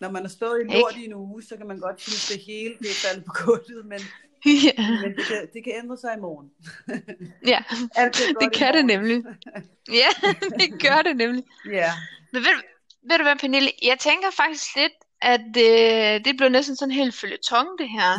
[0.00, 0.74] når man har stået i Ikke?
[0.74, 3.32] lort i en uge, så kan man godt synes, det hele det er faldet på
[3.44, 4.00] gulvet, men
[4.44, 4.90] ja.
[5.02, 6.50] Men det kan, det kan ændre sig i morgen.
[7.52, 7.62] ja,
[8.00, 9.24] Alt det i kan det nemlig.
[9.92, 10.08] Ja,
[10.58, 11.44] det gør det nemlig.
[11.72, 11.92] Ja.
[12.32, 12.62] Men ved,
[13.02, 13.70] ved du hvad, Pernille?
[13.82, 18.12] Jeg tænker faktisk lidt, at øh, det blev næsten sådan helt følgetong, det her.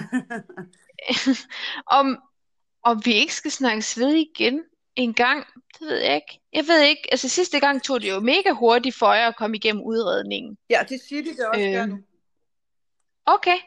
[2.00, 2.18] om,
[2.84, 4.64] om vi ikke skal snakkes ved igen
[4.96, 5.46] en gang,
[5.80, 6.40] det ved jeg ikke.
[6.54, 9.58] Jeg ved ikke, altså sidste gang tog det jo mega hurtigt for jer at komme
[9.58, 10.58] igennem udredningen.
[10.70, 11.88] ja, det siger de det også øh.
[11.88, 11.98] nu.
[13.26, 13.58] Okay,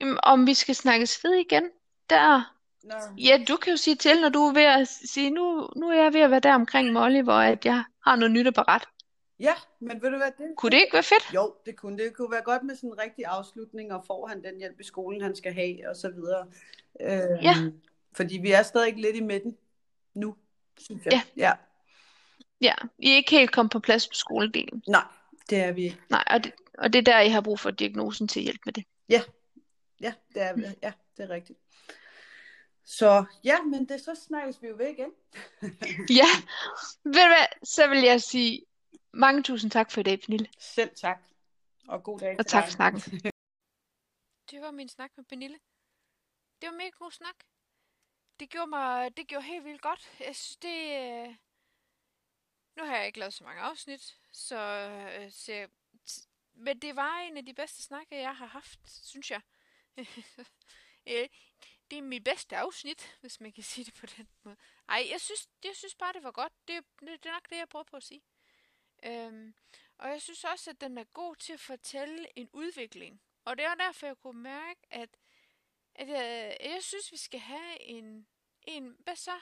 [0.00, 1.70] Jamen, om vi skal snakkes ved igen,
[2.10, 2.52] der...
[2.82, 2.94] Nå.
[3.18, 6.02] Ja, du kan jo sige til, når du er ved at sige, nu, nu er
[6.02, 8.86] jeg ved at være der omkring Molly, hvor at jeg har noget nyt at berette.
[9.40, 10.56] Ja, men ved du hvad det?
[10.56, 11.34] Kunne det ikke være fedt?
[11.34, 12.14] Jo, det kunne det.
[12.16, 15.22] kunne være godt med sådan en rigtig afslutning, og får han den hjælp i skolen,
[15.22, 16.46] han skal have, og så videre.
[17.00, 17.54] Øhm, Ja.
[18.16, 19.56] Fordi vi er stadig lidt i midten
[20.14, 20.36] nu,
[20.78, 21.12] synes jeg.
[21.12, 21.22] Ja.
[21.36, 21.52] ja.
[22.60, 24.82] Ja, I er ikke helt kommet på plads på skoledelen.
[24.88, 25.04] Nej,
[25.50, 25.98] det er vi ikke.
[26.10, 28.72] Nej, og det, og det er der, I har brug for diagnosen til hjælp med
[28.72, 28.84] det.
[29.08, 29.22] Ja,
[30.00, 30.62] ja, det er, vi.
[30.82, 31.58] ja, det er rigtigt.
[32.84, 35.12] Så ja, men det, så snakkes vi jo ved igen.
[36.20, 36.26] Ja,
[37.04, 38.66] ved du hvad, så vil jeg sige
[39.12, 40.48] mange tusind tak for i dag, Pernille.
[40.58, 41.22] Selv tak.
[41.88, 42.70] Og god dag Og tak dig.
[42.70, 43.00] for snakken.
[44.50, 45.58] Det var min snak med Pernille.
[46.60, 47.34] Det var mega god snak.
[48.40, 50.10] Det gjorde mig, det gjorde helt vildt godt.
[50.20, 50.78] Jeg synes, det...
[51.28, 51.34] øh,
[52.76, 54.58] Nu har jeg ikke lavet så mange afsnit, så,
[55.18, 55.68] øh, så
[56.54, 59.40] men det var en af de bedste snakke, jeg har haft, synes jeg.
[61.08, 61.28] Øh,
[61.90, 64.56] det er mit bedste afsnit, hvis man kan sige det på den måde.
[64.88, 66.52] Ej, jeg synes, jeg synes bare, det var godt.
[66.68, 68.22] Det, det, det er nok det, jeg prøver på at sige.
[69.02, 69.54] Øhm,
[69.98, 73.22] og jeg synes også, at den er god til at fortælle en udvikling.
[73.44, 75.16] Og det er derfor, jeg kunne mærke, at,
[75.94, 78.26] at jeg, jeg synes, vi skal have en,
[78.62, 79.40] en hvad så,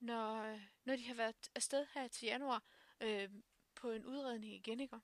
[0.00, 2.62] når, når de har været afsted her til januar
[3.00, 3.30] øh,
[3.74, 5.00] på en udredning igen, ikke?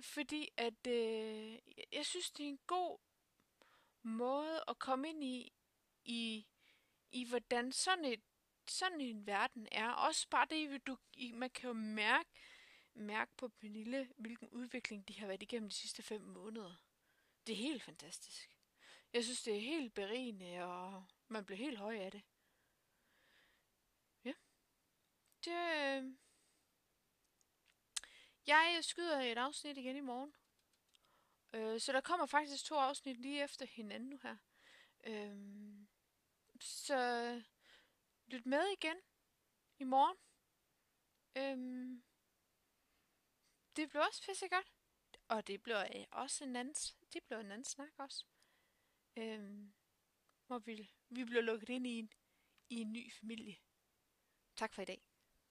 [0.00, 1.58] Fordi at øh,
[1.92, 2.98] jeg synes, det er en god
[4.04, 5.52] måde at komme ind i,
[6.04, 6.46] i,
[7.10, 8.22] i hvordan sådan, et,
[8.68, 9.90] sådan en verden er.
[9.90, 10.98] Også bare det, du,
[11.32, 12.30] man kan jo mærke,
[12.94, 16.74] mærke på Pernille, hvilken udvikling de har været igennem de sidste fem måneder.
[17.46, 18.50] Det er helt fantastisk.
[19.12, 22.22] Jeg synes, det er helt berigende, og man bliver helt høj af det.
[24.24, 24.32] Ja.
[25.44, 26.14] Det, øh...
[28.46, 30.34] Jeg skyder et afsnit igen i morgen.
[31.54, 34.36] Øh, så der kommer faktisk to afsnit lige efter hinanden nu her.
[35.04, 35.36] Øh,
[36.60, 37.42] så
[38.26, 38.96] lyt med igen
[39.78, 40.16] i morgen.
[41.36, 41.56] Øh,
[43.76, 44.72] det bliver også pissegodt.
[45.28, 46.74] Og det bliver øh, også en anden,
[47.12, 48.24] det bliver en anden snak også.
[49.16, 49.74] Øhm,
[50.46, 52.12] hvor vi, vi bliver lukket ind i en,
[52.70, 53.56] i en ny familie.
[54.56, 55.13] Tak for i dag.